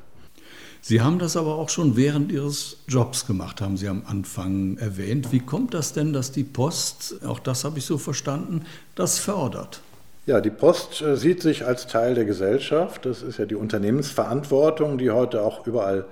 Sie 0.81 1.01
haben 1.01 1.17
das 1.17 1.35
aber 1.35 1.55
auch 1.55 1.69
schon 1.69 1.97
während 1.97 2.31
Ihres 2.31 2.77
Jobs 2.87 3.25
gemacht, 3.25 3.59
haben 3.59 3.75
Sie 3.75 3.87
am 3.87 4.03
Anfang 4.05 4.77
erwähnt. 4.77 5.31
Wie 5.31 5.39
kommt 5.39 5.73
das 5.73 5.93
denn, 5.93 6.13
dass 6.13 6.31
die 6.31 6.43
Post, 6.43 7.25
auch 7.25 7.39
das 7.39 7.63
habe 7.63 7.79
ich 7.79 7.85
so 7.85 7.97
verstanden, 7.97 8.65
das 8.93 9.17
fördert? 9.17 9.81
Ja, 10.27 10.41
die 10.41 10.51
Post 10.51 11.01
äh, 11.01 11.17
sieht 11.17 11.41
sich 11.41 11.65
als 11.65 11.87
Teil 11.87 12.13
der 12.13 12.25
Gesellschaft. 12.25 13.05
Das 13.05 13.23
ist 13.23 13.39
ja 13.39 13.45
die 13.45 13.55
Unternehmensverantwortung, 13.55 14.99
die 14.99 15.09
heute 15.09 15.41
auch 15.41 15.65
überall 15.65 16.05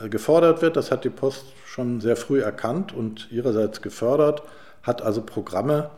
äh, 0.00 0.08
gefordert 0.08 0.62
wird. 0.62 0.76
Das 0.76 0.92
hat 0.92 1.04
die 1.04 1.10
Post 1.10 1.46
schon 1.66 2.00
sehr 2.00 2.16
früh 2.16 2.40
erkannt 2.40 2.92
und 2.92 3.28
ihrerseits 3.32 3.82
gefördert 3.82 4.42
hat 4.82 5.02
also 5.02 5.22
Programme 5.22 5.90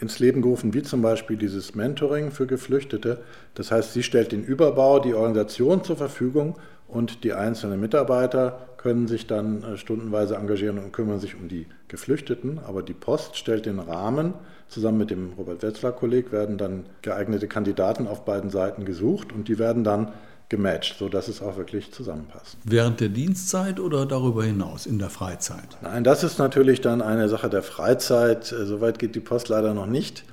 ins 0.00 0.18
Leben 0.18 0.42
gerufen, 0.42 0.74
wie 0.74 0.82
zum 0.82 1.02
Beispiel 1.02 1.36
dieses 1.36 1.74
Mentoring 1.74 2.30
für 2.30 2.46
Geflüchtete. 2.46 3.20
Das 3.54 3.70
heißt, 3.70 3.92
sie 3.92 4.02
stellt 4.02 4.32
den 4.32 4.44
Überbau, 4.44 5.00
die 5.00 5.14
Organisation 5.14 5.82
zur 5.82 5.96
Verfügung 5.96 6.56
und 6.86 7.24
die 7.24 7.32
einzelnen 7.32 7.80
Mitarbeiter 7.80 8.68
können 8.78 9.08
sich 9.08 9.26
dann 9.26 9.62
äh, 9.62 9.76
stundenweise 9.76 10.36
engagieren 10.36 10.78
und 10.78 10.92
kümmern 10.92 11.18
sich 11.18 11.34
um 11.34 11.48
die 11.48 11.66
Geflüchteten. 11.88 12.60
Aber 12.64 12.82
die 12.82 12.94
Post 12.94 13.36
stellt 13.36 13.66
den 13.66 13.80
Rahmen. 13.80 14.34
Zusammen 14.68 14.98
mit 14.98 15.10
dem 15.10 15.32
Robert 15.36 15.62
Wetzler-Kolleg 15.62 16.30
werden 16.32 16.58
dann 16.58 16.86
geeignete 17.02 17.48
Kandidaten 17.48 18.06
auf 18.06 18.24
beiden 18.24 18.50
Seiten 18.50 18.84
gesucht 18.84 19.32
und 19.32 19.48
die 19.48 19.58
werden 19.58 19.82
dann 19.82 20.12
gematcht, 20.48 20.96
sodass 20.98 21.28
es 21.28 21.42
auch 21.42 21.56
wirklich 21.56 21.92
zusammenpasst. 21.92 22.56
Während 22.64 23.00
der 23.00 23.10
Dienstzeit 23.10 23.80
oder 23.80 24.06
darüber 24.06 24.44
hinaus 24.44 24.86
in 24.86 24.98
der 24.98 25.10
Freizeit? 25.10 25.76
Nein, 25.82 26.04
das 26.04 26.24
ist 26.24 26.38
natürlich 26.38 26.80
dann 26.80 27.02
eine 27.02 27.28
Sache 27.28 27.50
der 27.50 27.62
Freizeit. 27.62 28.50
Äh, 28.52 28.64
soweit 28.64 28.98
geht 28.98 29.14
die 29.14 29.20
Post 29.20 29.48
leider 29.48 29.74
noch 29.74 29.86
nicht, 29.86 30.24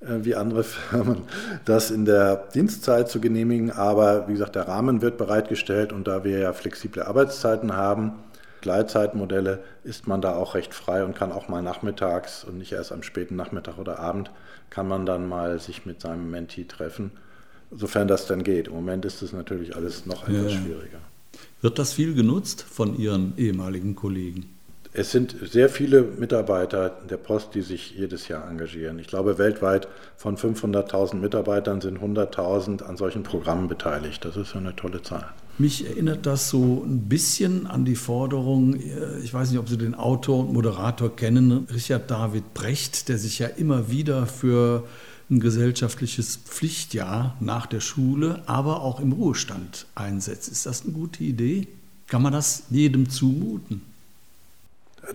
äh, 0.00 0.24
wie 0.24 0.34
andere 0.34 0.64
Firmen, 0.64 1.22
das 1.64 1.90
in 1.90 2.04
der 2.04 2.48
Dienstzeit 2.54 3.08
zu 3.08 3.20
genehmigen. 3.20 3.70
Aber 3.70 4.26
wie 4.26 4.32
gesagt, 4.32 4.56
der 4.56 4.66
Rahmen 4.66 5.02
wird 5.02 5.18
bereitgestellt 5.18 5.92
und 5.92 6.08
da 6.08 6.24
wir 6.24 6.38
ja 6.38 6.52
flexible 6.52 7.02
Arbeitszeiten 7.02 7.76
haben, 7.76 8.12
Gleitzeitmodelle, 8.62 9.60
ist 9.84 10.06
man 10.06 10.20
da 10.20 10.34
auch 10.34 10.54
recht 10.54 10.74
frei 10.74 11.04
und 11.04 11.16
kann 11.16 11.32
auch 11.32 11.48
mal 11.48 11.62
nachmittags 11.62 12.44
und 12.44 12.58
nicht 12.58 12.72
erst 12.72 12.92
am 12.92 13.02
späten 13.02 13.36
Nachmittag 13.36 13.78
oder 13.78 14.00
Abend, 14.00 14.30
kann 14.68 14.86
man 14.86 15.06
dann 15.06 15.26
mal 15.26 15.58
sich 15.60 15.86
mit 15.86 16.00
seinem 16.02 16.30
Menti 16.30 16.66
treffen 16.66 17.12
sofern 17.70 18.08
das 18.08 18.26
dann 18.26 18.42
geht. 18.42 18.68
Im 18.68 18.74
Moment 18.74 19.04
ist 19.04 19.22
es 19.22 19.32
natürlich 19.32 19.76
alles 19.76 20.06
noch 20.06 20.28
etwas 20.28 20.52
ja. 20.52 20.60
schwieriger. 20.60 20.98
Wird 21.62 21.78
das 21.78 21.92
viel 21.92 22.14
genutzt 22.14 22.62
von 22.62 22.98
Ihren 22.98 23.34
ehemaligen 23.36 23.94
Kollegen? 23.94 24.46
Es 24.92 25.12
sind 25.12 25.36
sehr 25.48 25.68
viele 25.68 26.02
Mitarbeiter 26.02 26.90
der 27.08 27.16
Post, 27.16 27.54
die 27.54 27.62
sich 27.62 27.92
jedes 27.96 28.26
Jahr 28.26 28.50
engagieren. 28.50 28.98
Ich 28.98 29.06
glaube, 29.06 29.38
weltweit 29.38 29.86
von 30.16 30.36
500.000 30.36 31.16
Mitarbeitern 31.16 31.80
sind 31.80 31.98
100.000 31.98 32.82
an 32.82 32.96
solchen 32.96 33.22
Programmen 33.22 33.68
beteiligt. 33.68 34.24
Das 34.24 34.36
ist 34.36 34.56
eine 34.56 34.74
tolle 34.74 35.00
Zahl. 35.02 35.28
Mich 35.58 35.86
erinnert 35.86 36.26
das 36.26 36.48
so 36.48 36.82
ein 36.84 37.08
bisschen 37.08 37.68
an 37.68 37.84
die 37.84 37.94
Forderung, 37.94 38.74
äh, 38.74 39.20
ich 39.22 39.32
weiß 39.32 39.50
nicht, 39.50 39.60
ob 39.60 39.68
Sie 39.68 39.76
den 39.76 39.94
Autor 39.94 40.40
und 40.40 40.54
Moderator 40.54 41.14
kennen, 41.14 41.68
Richard 41.72 42.10
David 42.10 42.54
Brecht, 42.54 43.08
der 43.08 43.18
sich 43.18 43.38
ja 43.38 43.46
immer 43.46 43.90
wieder 43.90 44.26
für 44.26 44.84
ein 45.30 45.40
gesellschaftliches 45.40 46.36
Pflichtjahr 46.36 47.36
nach 47.40 47.66
der 47.66 47.80
Schule, 47.80 48.42
aber 48.46 48.82
auch 48.82 49.00
im 49.00 49.12
Ruhestand 49.12 49.86
einsetzt. 49.94 50.48
Ist 50.48 50.66
das 50.66 50.82
eine 50.82 50.92
gute 50.92 51.22
Idee? 51.22 51.68
Kann 52.08 52.22
man 52.22 52.32
das 52.32 52.64
jedem 52.70 53.08
zumuten? 53.08 53.82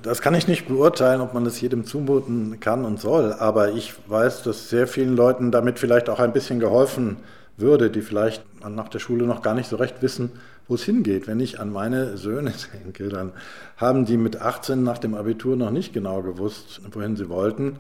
Das 0.02 0.22
kann 0.22 0.34
ich 0.34 0.48
nicht 0.48 0.68
beurteilen, 0.68 1.22
ob 1.22 1.34
man 1.34 1.46
es 1.46 1.62
jedem 1.62 1.86
zumuten 1.86 2.60
kann 2.60 2.86
und 2.86 3.00
soll, 3.00 3.34
aber 3.34 3.74
ich 3.74 3.94
weiß, 4.08 4.44
dass 4.44 4.70
sehr 4.70 4.88
vielen 4.88 5.16
Leuten 5.16 5.52
damit 5.52 5.80
vielleicht 5.80 6.10
auch 6.10 6.20
ein 6.20 6.34
bisschen 6.34 6.60
geholfen 6.60 7.18
würde, 7.58 7.90
die 7.90 8.02
vielleicht 8.02 8.44
nach 8.68 8.90
der 8.90 9.00
Schule 9.00 9.26
noch 9.26 9.42
gar 9.42 9.54
nicht 9.54 9.70
so 9.70 9.76
recht 9.76 10.02
wissen, 10.02 10.32
wo 10.68 10.76
es 10.76 10.84
hingeht. 10.84 11.28
Wenn 11.28 11.40
ich 11.40 11.60
an 11.60 11.72
meine 11.72 12.18
Söhne 12.18 12.54
denke, 12.84 13.10
dann 13.10 13.32
haben 13.78 14.06
die 14.06 14.18
mit 14.18 14.42
18 14.42 14.84
nach 14.84 14.98
dem 14.98 15.14
Abitur 15.14 15.56
noch 15.56 15.72
nicht 15.72 15.94
genau 15.94 16.22
gewusst, 16.22 16.82
wohin 16.92 17.16
sie 17.16 17.30
wollten. 17.30 17.78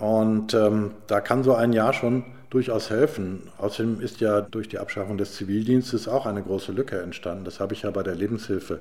Und 0.00 0.54
ähm, 0.54 0.92
da 1.06 1.20
kann 1.20 1.44
so 1.44 1.54
ein 1.54 1.72
Jahr 1.72 1.92
schon 1.92 2.24
durchaus 2.50 2.90
helfen. 2.90 3.42
Außerdem 3.58 4.00
ist 4.00 4.20
ja 4.20 4.40
durch 4.40 4.68
die 4.68 4.78
Abschaffung 4.78 5.18
des 5.18 5.34
Zivildienstes 5.34 6.08
auch 6.08 6.26
eine 6.26 6.42
große 6.42 6.72
Lücke 6.72 7.00
entstanden. 7.00 7.44
Das 7.44 7.60
habe 7.60 7.74
ich 7.74 7.82
ja 7.82 7.90
bei 7.90 8.02
der 8.02 8.14
Lebenshilfe 8.14 8.80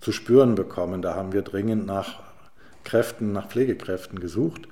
zu 0.00 0.12
spüren 0.12 0.54
bekommen. 0.54 1.02
Da 1.02 1.14
haben 1.14 1.32
wir 1.32 1.42
dringend 1.42 1.86
nach 1.86 2.20
Kräften, 2.84 3.32
nach 3.32 3.48
Pflegekräften 3.48 4.20
gesucht. 4.20 4.62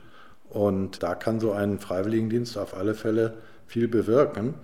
Und 0.49 1.03
da 1.03 1.15
kann 1.15 1.41
so 1.41 1.53
ein 1.53 1.79
Freiwilligendienst 1.79 2.57
auf 2.57 2.77
alle 2.77 2.95
Fälle 2.95 3.35
viel 3.67 3.89
bewirken. 3.89 4.55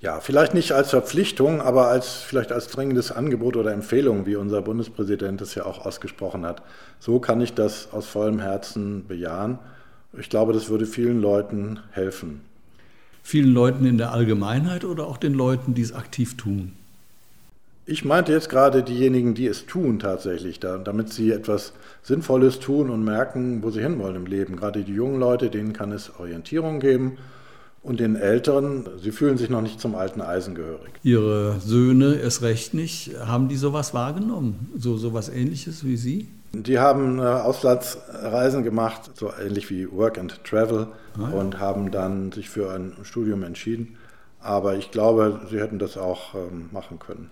Ja, 0.00 0.20
vielleicht 0.20 0.54
nicht 0.54 0.72
als 0.72 0.90
Verpflichtung, 0.90 1.60
aber 1.60 1.88
als, 1.88 2.14
vielleicht 2.22 2.52
als 2.52 2.68
dringendes 2.68 3.12
Angebot 3.12 3.56
oder 3.56 3.72
Empfehlung, 3.72 4.24
wie 4.24 4.34
unser 4.36 4.62
Bundespräsident 4.62 5.40
es 5.42 5.54
ja 5.54 5.66
auch 5.66 5.84
ausgesprochen 5.84 6.46
hat. 6.46 6.62
So 6.98 7.20
kann 7.20 7.40
ich 7.40 7.54
das 7.54 7.92
aus 7.92 8.06
vollem 8.06 8.40
Herzen 8.40 9.06
bejahen. 9.06 9.58
Ich 10.18 10.28
glaube, 10.28 10.52
das 10.52 10.68
würde 10.68 10.86
vielen 10.86 11.20
Leuten 11.20 11.80
helfen. 11.92 12.40
Vielen 13.22 13.52
Leuten 13.52 13.86
in 13.86 13.98
der 13.98 14.12
Allgemeinheit 14.12 14.84
oder 14.84 15.06
auch 15.06 15.18
den 15.18 15.34
Leuten, 15.34 15.74
die 15.74 15.82
es 15.82 15.92
aktiv 15.92 16.36
tun? 16.36 16.72
Ich 17.86 18.04
meinte 18.04 18.32
jetzt 18.32 18.48
gerade 18.48 18.82
diejenigen, 18.82 19.34
die 19.34 19.46
es 19.46 19.66
tun 19.66 19.98
tatsächlich, 19.98 20.60
damit 20.60 21.12
sie 21.12 21.32
etwas 21.32 21.72
Sinnvolles 22.02 22.60
tun 22.60 22.88
und 22.88 23.04
merken, 23.04 23.62
wo 23.62 23.70
sie 23.70 23.82
hinwollen 23.82 24.16
im 24.16 24.26
Leben. 24.26 24.56
Gerade 24.56 24.84
die 24.84 24.92
jungen 24.94 25.18
Leute, 25.18 25.50
denen 25.50 25.72
kann 25.72 25.90
es 25.92 26.10
Orientierung 26.18 26.80
geben 26.80 27.18
und 27.82 27.98
den 27.98 28.14
Älteren, 28.16 28.88
sie 29.02 29.10
fühlen 29.10 29.38
sich 29.38 29.50
noch 29.50 29.62
nicht 29.62 29.80
zum 29.80 29.94
alten 29.94 30.20
Eisen 30.20 30.54
gehörig. 30.54 30.92
Ihre 31.02 31.58
Söhne 31.60 32.14
erst 32.14 32.42
recht 32.42 32.74
nicht. 32.74 33.12
Haben 33.26 33.48
die 33.48 33.56
sowas 33.56 33.94
wahrgenommen? 33.94 34.70
So 34.76 34.96
sowas 34.96 35.28
ähnliches 35.28 35.84
wie 35.84 35.96
Sie? 35.96 36.28
Die 36.52 36.78
haben 36.78 37.18
äh, 37.18 37.22
Auslandsreisen 37.22 38.64
gemacht, 38.64 39.10
so 39.14 39.30
ähnlich 39.32 39.70
wie 39.70 39.90
Work 39.90 40.18
and 40.18 40.42
Travel 40.44 40.88
ah, 41.16 41.20
ja. 41.20 41.28
und 41.28 41.60
haben 41.60 41.90
dann 41.90 42.32
sich 42.32 42.48
für 42.50 42.72
ein 42.72 42.92
Studium 43.02 43.44
entschieden. 43.44 43.96
Aber 44.40 44.74
ich 44.74 44.90
glaube, 44.90 45.40
sie 45.50 45.60
hätten 45.60 45.78
das 45.78 45.96
auch 45.96 46.34
ähm, 46.34 46.68
machen 46.72 46.98
können. 46.98 47.30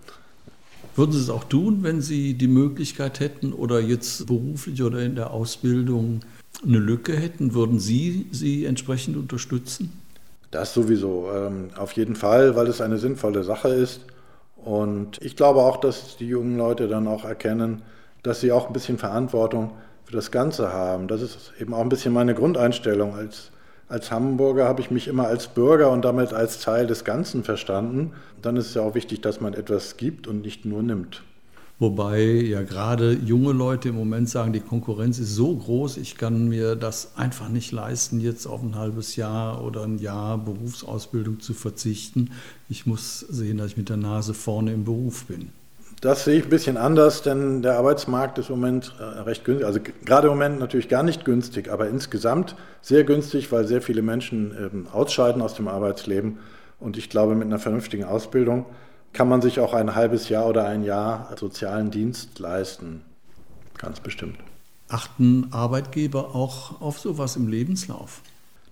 Würden 0.95 1.11
Sie 1.11 1.19
es 1.19 1.29
auch 1.29 1.43
tun, 1.43 1.79
wenn 1.81 2.01
Sie 2.01 2.33
die 2.33 2.47
Möglichkeit 2.47 3.19
hätten 3.19 3.53
oder 3.53 3.79
jetzt 3.79 4.27
beruflich 4.27 4.81
oder 4.81 4.99
in 4.99 5.15
der 5.15 5.31
Ausbildung 5.31 6.21
eine 6.63 6.77
Lücke 6.77 7.15
hätten? 7.15 7.53
Würden 7.53 7.79
Sie 7.79 8.27
sie 8.31 8.65
entsprechend 8.65 9.17
unterstützen? 9.17 9.91
Das 10.51 10.73
sowieso, 10.73 11.29
ähm, 11.33 11.69
auf 11.75 11.93
jeden 11.93 12.15
Fall, 12.15 12.55
weil 12.55 12.67
es 12.67 12.81
eine 12.81 12.97
sinnvolle 12.97 13.43
Sache 13.43 13.69
ist. 13.69 14.01
Und 14.55 15.17
ich 15.21 15.35
glaube 15.35 15.59
auch, 15.61 15.77
dass 15.77 16.17
die 16.17 16.27
jungen 16.27 16.57
Leute 16.57 16.87
dann 16.87 17.07
auch 17.07 17.23
erkennen, 17.23 17.81
dass 18.23 18.41
sie 18.41 18.51
auch 18.51 18.67
ein 18.67 18.73
bisschen 18.73 18.97
Verantwortung 18.97 19.71
für 20.05 20.13
das 20.13 20.31
Ganze 20.31 20.73
haben. 20.73 21.07
Das 21.07 21.21
ist 21.21 21.53
eben 21.59 21.73
auch 21.73 21.81
ein 21.81 21.89
bisschen 21.89 22.13
meine 22.13 22.33
Grundeinstellung. 22.33 23.13
Als, 23.15 23.51
als 23.87 24.11
Hamburger 24.11 24.67
habe 24.67 24.81
ich 24.81 24.91
mich 24.91 25.07
immer 25.07 25.27
als 25.27 25.47
Bürger 25.47 25.91
und 25.91 26.03
damit 26.03 26.33
als 26.33 26.61
Teil 26.61 26.87
des 26.87 27.03
Ganzen 27.03 27.43
verstanden. 27.43 28.13
Dann 28.41 28.57
ist 28.57 28.67
es 28.67 28.73
ja 28.73 28.81
auch 28.81 28.95
wichtig, 28.95 29.21
dass 29.21 29.39
man 29.39 29.53
etwas 29.53 29.97
gibt 29.97 30.27
und 30.27 30.41
nicht 30.41 30.65
nur 30.65 30.81
nimmt. 30.81 31.23
Wobei 31.81 32.23
ja 32.23 32.61
gerade 32.61 33.13
junge 33.13 33.53
Leute 33.53 33.87
im 33.87 33.95
Moment 33.95 34.27
sagen, 34.27 34.51
die 34.51 34.59
Konkurrenz 34.59 35.17
ist 35.17 35.33
so 35.33 35.55
groß, 35.55 35.95
ich 35.95 36.17
kann 36.17 36.49
mir 36.49 36.75
das 36.75 37.15
einfach 37.15 37.47
nicht 37.47 37.71
leisten, 37.71 38.19
jetzt 38.19 38.47
auf 38.47 38.61
ein 38.61 38.75
halbes 38.75 39.15
Jahr 39.15 39.63
oder 39.63 39.83
ein 39.83 39.97
Jahr 39.97 40.37
Berufsausbildung 40.37 41.39
zu 41.39 41.53
verzichten. 41.53 42.31
Ich 42.67 42.85
muss 42.85 43.21
sehen, 43.21 43.59
dass 43.59 43.71
ich 43.71 43.77
mit 43.77 43.87
der 43.87 43.95
Nase 43.95 44.33
vorne 44.33 44.73
im 44.73 44.83
Beruf 44.83 45.23
bin. 45.23 45.51
Das 46.01 46.23
sehe 46.23 46.39
ich 46.39 46.45
ein 46.45 46.49
bisschen 46.49 46.77
anders, 46.77 47.23
denn 47.23 47.61
der 47.61 47.77
Arbeitsmarkt 47.77 48.37
ist 48.37 48.49
im 48.49 48.55
Moment 48.55 48.93
äh, 48.99 49.03
recht 49.03 49.43
günstig. 49.43 49.67
Also 49.67 49.79
gerade 50.05 50.27
im 50.27 50.33
Moment 50.33 50.59
natürlich 50.59 50.87
gar 50.87 51.03
nicht 51.03 51.25
günstig, 51.25 51.69
aber 51.69 51.89
insgesamt 51.89 52.55
sehr 52.81 53.03
günstig, 53.03 53.51
weil 53.51 53.67
sehr 53.67 53.81
viele 53.81 54.01
Menschen 54.01 54.55
ähm, 54.57 54.87
ausscheiden 54.93 55.41
aus 55.41 55.55
dem 55.55 55.67
Arbeitsleben. 55.67 56.39
Und 56.79 56.97
ich 56.97 57.09
glaube, 57.09 57.35
mit 57.35 57.47
einer 57.47 57.59
vernünftigen 57.59 58.05
Ausbildung 58.05 58.65
kann 59.11 59.27
man 59.27 59.41
sich 59.41 59.59
auch 59.59 59.73
ein 59.73 59.95
halbes 59.95 60.29
Jahr 60.29 60.47
oder 60.47 60.65
ein 60.65 60.83
Jahr 60.83 61.35
sozialen 61.37 61.91
Dienst 61.91 62.39
leisten. 62.39 63.01
Ganz 63.77 63.99
bestimmt. 63.99 64.37
Achten 64.87 65.49
Arbeitgeber 65.51 66.33
auch 66.35 66.79
auf 66.81 66.99
sowas 66.99 67.35
im 67.35 67.47
Lebenslauf? 67.47 68.21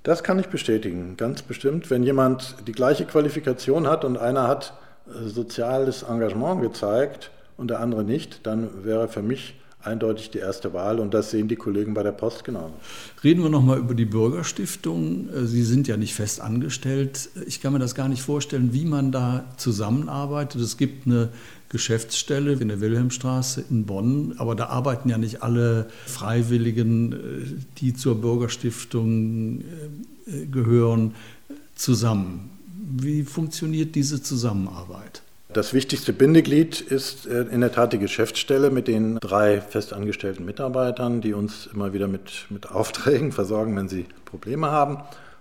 Das 0.03 0.23
kann 0.23 0.39
ich 0.39 0.47
bestätigen, 0.47 1.17
ganz 1.17 1.41
bestimmt. 1.41 1.89
Wenn 1.89 2.03
jemand 2.03 2.55
die 2.65 2.71
gleiche 2.71 3.05
Qualifikation 3.05 3.87
hat 3.87 4.05
und 4.05 4.17
einer 4.17 4.47
hat 4.47 4.73
soziales 5.25 6.03
Engagement 6.03 6.61
gezeigt 6.61 7.31
und 7.57 7.69
der 7.69 7.79
andere 7.79 8.03
nicht, 8.03 8.45
dann 8.45 8.83
wäre 8.83 9.07
für 9.07 9.21
mich 9.21 9.55
eindeutig 9.87 10.31
die 10.31 10.39
erste 10.39 10.73
Wahl 10.73 10.99
und 10.99 11.13
das 11.13 11.31
sehen 11.31 11.47
die 11.47 11.55
Kollegen 11.55 11.93
bei 11.93 12.03
der 12.03 12.11
Post 12.11 12.43
genauso. 12.43 12.73
Reden 13.23 13.41
wir 13.41 13.49
nochmal 13.49 13.79
über 13.79 13.93
die 13.93 14.05
Bürgerstiftung. 14.05 15.29
Sie 15.45 15.63
sind 15.63 15.87
ja 15.87 15.97
nicht 15.97 16.13
fest 16.13 16.41
angestellt. 16.41 17.29
Ich 17.45 17.61
kann 17.61 17.73
mir 17.73 17.79
das 17.79 17.95
gar 17.95 18.09
nicht 18.09 18.21
vorstellen, 18.21 18.73
wie 18.73 18.85
man 18.85 19.11
da 19.11 19.45
zusammenarbeitet. 19.57 20.61
Es 20.61 20.77
gibt 20.77 21.07
eine 21.07 21.29
Geschäftsstelle 21.69 22.53
in 22.53 22.67
der 22.67 22.81
Wilhelmstraße 22.81 23.63
in 23.69 23.85
Bonn, 23.85 24.35
aber 24.37 24.55
da 24.55 24.67
arbeiten 24.67 25.09
ja 25.09 25.17
nicht 25.17 25.43
alle 25.43 25.87
Freiwilligen, 26.05 27.13
äh, 27.13 27.17
die 27.79 27.93
zur 27.93 28.21
Bürgerstiftung 28.21 29.61
äh, 30.25 30.45
gehören, 30.45 31.15
zusammen. 31.75 32.56
Wie 32.89 33.23
funktioniert 33.23 33.95
diese 33.95 34.23
Zusammenarbeit? 34.23 35.21
Das 35.51 35.73
wichtigste 35.73 36.13
Bindeglied 36.13 36.79
ist 36.79 37.25
äh, 37.25 37.41
in 37.41 37.59
der 37.59 37.73
Tat 37.73 37.91
die 37.91 37.99
Geschäftsstelle 37.99 38.69
mit 38.69 38.87
den 38.87 39.17
drei 39.19 39.59
festangestellten 39.59 40.45
Mitarbeitern, 40.45 41.19
die 41.19 41.33
uns 41.33 41.67
immer 41.73 41.91
wieder 41.91 42.07
mit, 42.07 42.45
mit 42.49 42.71
Aufträgen 42.71 43.33
versorgen, 43.33 43.75
wenn 43.75 43.89
sie 43.89 44.05
Probleme 44.23 44.71
haben. 44.71 44.99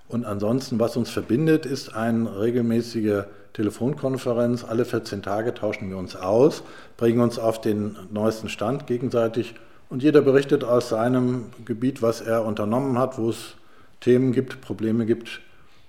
Und 0.09 0.25
ansonsten, 0.25 0.81
was 0.81 0.97
uns 0.97 1.09
verbindet, 1.09 1.67
ist 1.67 1.95
eine 1.95 2.41
regelmäßige 2.41 3.27
Telefonkonferenz. 3.53 4.65
Alle 4.65 4.85
14 4.85 5.23
Tage 5.23 5.55
tauschen 5.55 5.89
wir 5.89 5.99
uns 5.99 6.17
aus, 6.17 6.65
bringen 6.97 7.21
uns 7.21 7.39
auf 7.39 7.61
den 7.61 7.97
neuesten 8.13 8.49
Stand 8.49 8.89
gegenseitig 8.89 9.55
und 9.89 10.03
jeder 10.03 10.21
berichtet 10.21 10.65
aus 10.65 10.89
seinem 10.89 11.45
Gebiet, 11.65 12.03
was 12.03 12.23
er 12.23 12.45
unternommen 12.45 12.99
hat, 12.99 13.19
wo 13.19 13.31
es 13.31 13.55
Themen 14.01 14.33
gibt, 14.33 14.61
Probleme 14.61 15.07
gibt, 15.07 15.41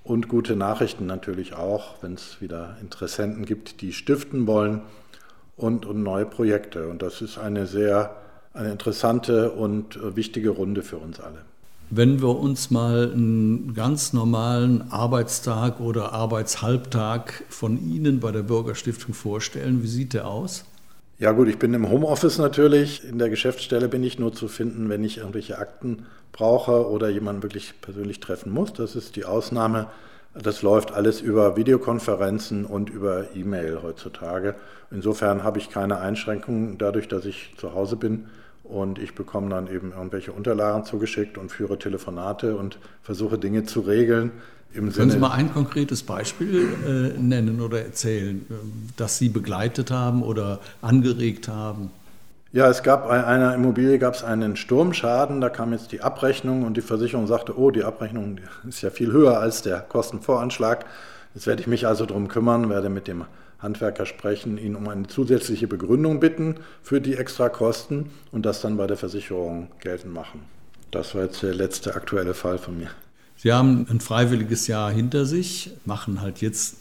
und 0.08 0.28
gute 0.28 0.56
Nachrichten 0.56 1.06
natürlich 1.06 1.54
auch, 1.54 1.96
wenn 2.02 2.13
es 2.13 2.41
wieder 2.41 2.78
Interessenten 2.82 3.46
gibt, 3.46 3.82
die 3.82 3.91
stiften 3.91 4.48
wollen 4.48 4.82
und, 5.58 5.86
und 5.86 6.02
neue 6.02 6.26
Projekte. 6.26 6.88
Und 6.88 7.02
das 7.02 7.22
ist 7.22 7.38
eine 7.38 7.67
sehr 7.67 8.15
eine 8.54 8.72
interessante 8.72 9.52
und 9.52 10.00
wichtige 10.15 10.50
Runde 10.50 10.82
für 10.82 10.98
uns 10.98 11.20
alle. 11.20 11.39
Wenn 11.89 12.22
wir 12.22 12.38
uns 12.38 12.72
mal 12.72 13.12
einen 13.13 13.74
ganz 13.74 14.12
normalen 14.12 14.91
Arbeitstag 14.91 15.80
oder 15.80 16.12
Arbeitshalbtag 16.12 17.43
von 17.50 17.78
Ihnen 17.78 18.20
bei 18.20 18.32
der 18.32 18.43
Bürgerstiftung 18.43 19.13
vorstellen, 19.13 19.84
wie 19.84 19.88
sieht 19.88 20.13
der 20.13 20.28
aus? 20.28 20.65
Ja 21.19 21.32
gut, 21.32 21.47
ich 21.47 21.58
bin 21.58 21.73
im 21.73 21.89
Homeoffice 21.89 22.38
natürlich. 22.38 23.03
In 23.03 23.17
der 23.17 23.32
Geschäftsstelle 23.32 23.88
bin 23.88 24.03
ich 24.03 24.19
nur 24.19 24.34
zu 24.34 24.47
finden, 24.47 24.88
wenn 24.88 25.03
ich 25.03 25.17
irgendwelche 25.17 25.58
Akten 25.58 26.06
brauche 26.32 26.88
oder 26.91 27.10
jemanden 27.10 27.41
wirklich 27.41 27.82
persönlich 27.82 28.19
treffen 28.19 28.51
muss. 28.51 28.73
Das 28.73 28.95
ist 28.95 29.15
die 29.15 29.25
Ausnahme. 29.25 29.88
Das 30.36 30.62
läuft 30.62 30.91
alles 30.91 31.19
über 31.19 31.58
Videokonferenzen 31.58 32.65
und 32.65 32.91
über 32.91 33.36
E-Mail 33.36 33.80
heutzutage. 33.82 34.53
Insofern 34.91 35.43
habe 35.43 35.58
ich 35.58 35.71
keine 35.71 35.99
Einschränkungen 35.99 36.77
dadurch, 36.77 37.08
dass 37.08 37.25
ich 37.25 37.56
zu 37.58 37.73
Hause 37.73 37.95
bin 37.95 38.27
und 38.69 38.99
ich 38.99 39.15
bekomme 39.15 39.49
dann 39.49 39.67
eben 39.67 39.91
irgendwelche 39.91 40.32
Unterlagen 40.32 40.84
zugeschickt 40.86 41.38
und 41.38 41.51
führe 41.51 41.80
Telefonate 41.80 42.56
und 42.56 42.80
versuche 43.01 43.38
Dinge 43.38 43.63
zu 43.63 43.82
regeln. 43.82 44.32
Im 44.73 44.91
Können 44.91 45.12
Sie 45.12 45.17
mal 45.17 45.32
ein 45.32 45.53
konkretes 45.53 46.03
Beispiel 46.03 46.67
äh, 46.86 47.19
nennen 47.19 47.62
oder 47.62 47.82
erzählen, 47.82 48.45
äh, 48.49 48.53
das 48.97 49.17
Sie 49.17 49.30
begleitet 49.30 49.91
haben 49.91 50.23
oder 50.23 50.60
angeregt 50.82 51.47
haben? 51.47 51.89
Ja, 52.53 52.69
es 52.69 52.84
gab 52.84 53.08
bei 53.08 53.25
einer 53.25 53.53
Immobilie 53.56 53.99
gab 53.99 54.13
es 54.13 54.23
einen 54.23 54.56
Sturmschaden, 54.56 55.41
da 55.41 55.49
kam 55.49 55.73
jetzt 55.73 55.91
die 55.91 56.01
Abrechnung 56.01 56.63
und 56.63 56.77
die 56.77 56.82
Versicherung 56.82 57.27
sagte, 57.27 57.58
oh, 57.58 57.71
die 57.71 57.84
Abrechnung 57.84 58.39
ist 58.67 58.82
ja 58.82 58.89
viel 58.89 59.12
höher 59.12 59.39
als 59.39 59.62
der 59.62 59.80
Kostenvoranschlag. 59.82 60.86
Jetzt 61.34 61.45
werde 61.45 61.62
ich 61.62 61.67
mich 61.67 61.88
also 61.88 62.06
darum 62.06 62.27
kümmern, 62.27 62.69
werde 62.69 62.89
mit 62.89 63.08
dem 63.08 63.25
Handwerker 63.60 64.06
sprechen, 64.06 64.58
ihn 64.58 64.76
um 64.76 64.88
eine 64.88 65.08
zusätzliche 65.08 65.67
Begründung 65.67 66.20
bitten 66.20 66.56
für 66.84 67.02
die 67.02 67.15
Extrakosten 67.15 68.12
und 68.32 68.46
das 68.46 68.62
dann 68.62 68.78
bei 68.78 68.88
der 68.88 68.98
Versicherung 68.98 69.70
geltend 69.80 70.13
machen. 70.13 70.41
Das 70.91 71.15
war 71.15 71.24
jetzt 71.24 71.41
der 71.43 71.54
letzte 71.54 71.96
aktuelle 71.96 72.34
Fall 72.34 72.58
von 72.58 72.78
mir. 72.78 72.89
Sie 73.36 73.52
haben 73.52 73.86
ein 73.89 74.00
freiwilliges 74.00 74.67
Jahr 74.67 74.91
hinter 74.91 75.26
sich, 75.26 75.72
machen 75.86 76.22
halt 76.22 76.41
jetzt 76.41 76.78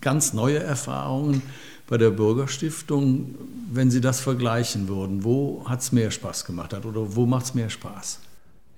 ganz 0.00 0.32
neue 0.32 0.58
Erfahrungen 0.58 1.42
bei 1.88 1.98
der 1.98 2.10
Bürgerstiftung. 2.10 3.34
Wenn 3.72 3.90
Sie 3.90 4.00
das 4.00 4.20
vergleichen 4.20 4.88
würden, 4.88 5.24
wo 5.24 5.64
hat 5.68 5.80
es 5.80 5.92
mehr 5.92 6.10
Spaß 6.10 6.44
gemacht 6.44 6.72
hat 6.72 6.84
oder 6.84 7.16
wo 7.16 7.26
macht 7.26 7.46
es 7.46 7.54
mehr 7.54 7.70
Spaß? 7.70 8.20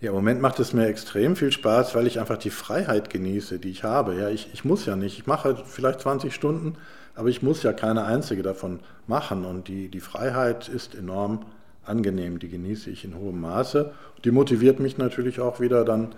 Ja, 0.01 0.11
im 0.11 0.15
Moment 0.15 0.41
macht 0.41 0.59
es 0.61 0.73
mir 0.73 0.87
extrem 0.87 1.37
viel 1.37 1.53
Spaß, 1.53 1.95
weil 1.95 2.07
ich 2.07 2.19
einfach 2.19 2.39
die 2.39 2.51
Freiheit 2.51 3.11
genieße, 3.11 3.59
die 3.59 3.69
ich 3.69 3.85
habe. 3.85 4.17
Ja, 4.17 4.31
ich, 4.31 4.49
ich 4.55 4.65
muss 4.65 4.87
ja 4.87 4.97
nicht, 4.97 5.19
ich 5.19 5.27
mache 5.27 5.63
vielleicht 5.67 6.01
20 6.01 6.35
Stunden, 6.35 6.77
aber 7.15 7.29
ich 7.29 7.43
muss 7.43 7.63
ja 7.63 7.73
keine 7.73 8.05
einzige 8.05 8.43
davon 8.43 8.81
machen. 9.07 9.45
Und 9.45 9.69
die, 9.69 9.89
die 9.89 10.01
Freiheit 10.01 10.69
ist 10.69 10.95
enorm 10.95 11.45
angenehm, 11.85 12.39
die 12.39 12.49
genieße 12.49 12.91
ich 12.91 13.05
in 13.05 13.17
hohem 13.17 13.41
Maße. 13.41 13.93
Die 14.25 14.31
motiviert 14.31 14.81
mich 14.81 14.99
natürlich 14.99 15.41
auch 15.41 15.61
wieder 15.61 15.85
dann 15.85 16.15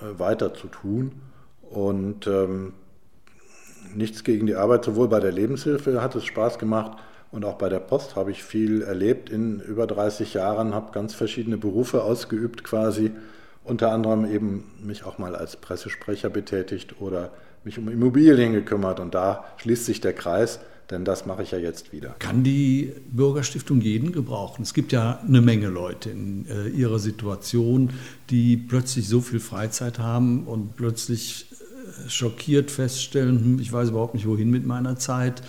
äh, 0.00 0.18
weiter 0.18 0.54
zu 0.54 0.68
tun. 0.68 1.12
Und 1.62 2.26
ähm, 2.26 2.74
nichts 3.94 4.24
gegen 4.24 4.46
die 4.46 4.54
Arbeit, 4.54 4.84
sowohl 4.84 5.08
bei 5.08 5.20
der 5.20 5.32
Lebenshilfe 5.32 6.02
hat 6.02 6.14
es 6.14 6.24
Spaß 6.24 6.58
gemacht 6.58 6.98
und 7.30 7.44
auch 7.44 7.56
bei 7.56 7.68
der 7.68 7.80
Post 7.80 8.16
habe 8.16 8.30
ich 8.30 8.44
viel 8.44 8.82
erlebt 8.82 9.30
in 9.30 9.60
über 9.60 9.86
30 9.86 10.34
Jahren, 10.34 10.74
habe 10.74 10.92
ganz 10.92 11.14
verschiedene 11.14 11.58
Berufe 11.58 12.02
ausgeübt 12.02 12.64
quasi, 12.64 13.12
unter 13.64 13.90
anderem 13.90 14.24
eben 14.24 14.72
mich 14.80 15.04
auch 15.04 15.18
mal 15.18 15.34
als 15.34 15.56
Pressesprecher 15.56 16.30
betätigt 16.30 17.00
oder 17.00 17.30
mich 17.66 17.78
um 17.78 17.88
Immobilien 17.88 18.52
gekümmert 18.52 19.00
und 19.00 19.14
da 19.14 19.44
schließt 19.58 19.84
sich 19.84 20.00
der 20.00 20.12
Kreis, 20.12 20.60
denn 20.90 21.04
das 21.04 21.26
mache 21.26 21.42
ich 21.42 21.50
ja 21.50 21.58
jetzt 21.58 21.92
wieder. 21.92 22.14
Kann 22.20 22.44
die 22.44 22.92
Bürgerstiftung 23.10 23.80
jeden 23.80 24.12
gebrauchen? 24.12 24.62
Es 24.62 24.72
gibt 24.72 24.92
ja 24.92 25.20
eine 25.26 25.40
Menge 25.40 25.66
Leute 25.66 26.10
in 26.10 26.46
äh, 26.46 26.68
ihrer 26.68 27.00
Situation, 27.00 27.90
die 28.30 28.56
plötzlich 28.56 29.08
so 29.08 29.20
viel 29.20 29.40
Freizeit 29.40 29.98
haben 29.98 30.44
und 30.44 30.76
plötzlich 30.76 31.48
schockiert 32.08 32.70
feststellen, 32.70 33.38
hm, 33.38 33.58
ich 33.58 33.72
weiß 33.72 33.90
überhaupt 33.90 34.14
nicht, 34.14 34.26
wohin 34.26 34.50
mit 34.50 34.66
meiner 34.66 34.96
Zeit, 34.96 35.42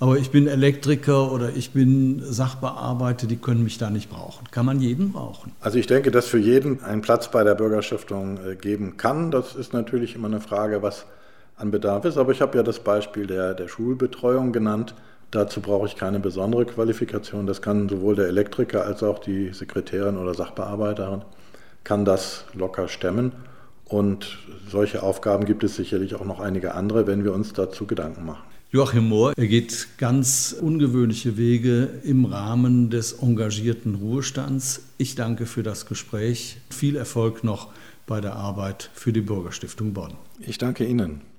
aber 0.00 0.18
ich 0.18 0.30
bin 0.30 0.46
Elektriker 0.46 1.32
oder 1.32 1.54
ich 1.54 1.70
bin 1.70 2.22
Sachbearbeiter, 2.24 3.26
die 3.26 3.36
können 3.36 3.62
mich 3.62 3.78
da 3.78 3.90
nicht 3.90 4.10
brauchen. 4.10 4.50
Kann 4.50 4.66
man 4.66 4.80
jeden 4.80 5.12
brauchen? 5.12 5.52
Also 5.60 5.78
ich 5.78 5.86
denke, 5.86 6.10
dass 6.10 6.26
für 6.26 6.38
jeden 6.38 6.82
ein 6.82 7.02
Platz 7.02 7.30
bei 7.30 7.44
der 7.44 7.54
Bürgerstiftung 7.54 8.38
äh, 8.44 8.56
geben 8.56 8.96
kann. 8.96 9.30
Das 9.30 9.54
ist 9.54 9.72
natürlich 9.72 10.14
immer 10.14 10.28
eine 10.28 10.40
Frage, 10.40 10.82
was 10.82 11.06
an 11.62 11.70
Bedarf 11.70 12.04
ist, 12.04 12.18
aber 12.18 12.32
ich 12.32 12.42
habe 12.42 12.58
ja 12.58 12.62
das 12.62 12.80
Beispiel 12.80 13.26
der, 13.26 13.54
der 13.54 13.68
Schulbetreuung 13.68 14.52
genannt. 14.52 14.94
Dazu 15.30 15.62
brauche 15.62 15.86
ich 15.86 15.96
keine 15.96 16.20
besondere 16.20 16.66
Qualifikation. 16.66 17.46
Das 17.46 17.62
kann 17.62 17.88
sowohl 17.88 18.16
der 18.16 18.26
Elektriker 18.26 18.84
als 18.84 19.02
auch 19.02 19.18
die 19.18 19.54
Sekretärin 19.54 20.18
oder 20.18 20.34
Sachbearbeiterin 20.34 21.22
kann 21.84 22.04
das 22.04 22.44
locker 22.54 22.88
stemmen. 22.88 23.32
Und 23.86 24.38
solche 24.68 25.02
Aufgaben 25.02 25.44
gibt 25.44 25.64
es 25.64 25.76
sicherlich 25.76 26.14
auch 26.14 26.24
noch 26.24 26.40
einige 26.40 26.74
andere, 26.74 27.06
wenn 27.06 27.24
wir 27.24 27.32
uns 27.32 27.52
dazu 27.52 27.86
Gedanken 27.86 28.24
machen. 28.24 28.42
Joachim 28.70 29.08
Mohr, 29.08 29.34
er 29.36 29.46
geht 29.46 29.88
ganz 29.98 30.56
ungewöhnliche 30.58 31.36
Wege 31.36 31.90
im 32.04 32.24
Rahmen 32.24 32.88
des 32.88 33.12
engagierten 33.14 33.96
Ruhestands. 33.96 34.82
Ich 34.96 35.14
danke 35.14 35.44
für 35.44 35.62
das 35.62 35.84
Gespräch. 35.84 36.56
Viel 36.70 36.96
Erfolg 36.96 37.44
noch 37.44 37.68
bei 38.06 38.22
der 38.22 38.36
Arbeit 38.36 38.90
für 38.94 39.12
die 39.12 39.20
Bürgerstiftung 39.20 39.92
Bonn. 39.92 40.14
Ich 40.40 40.56
danke 40.56 40.86
Ihnen. 40.86 41.31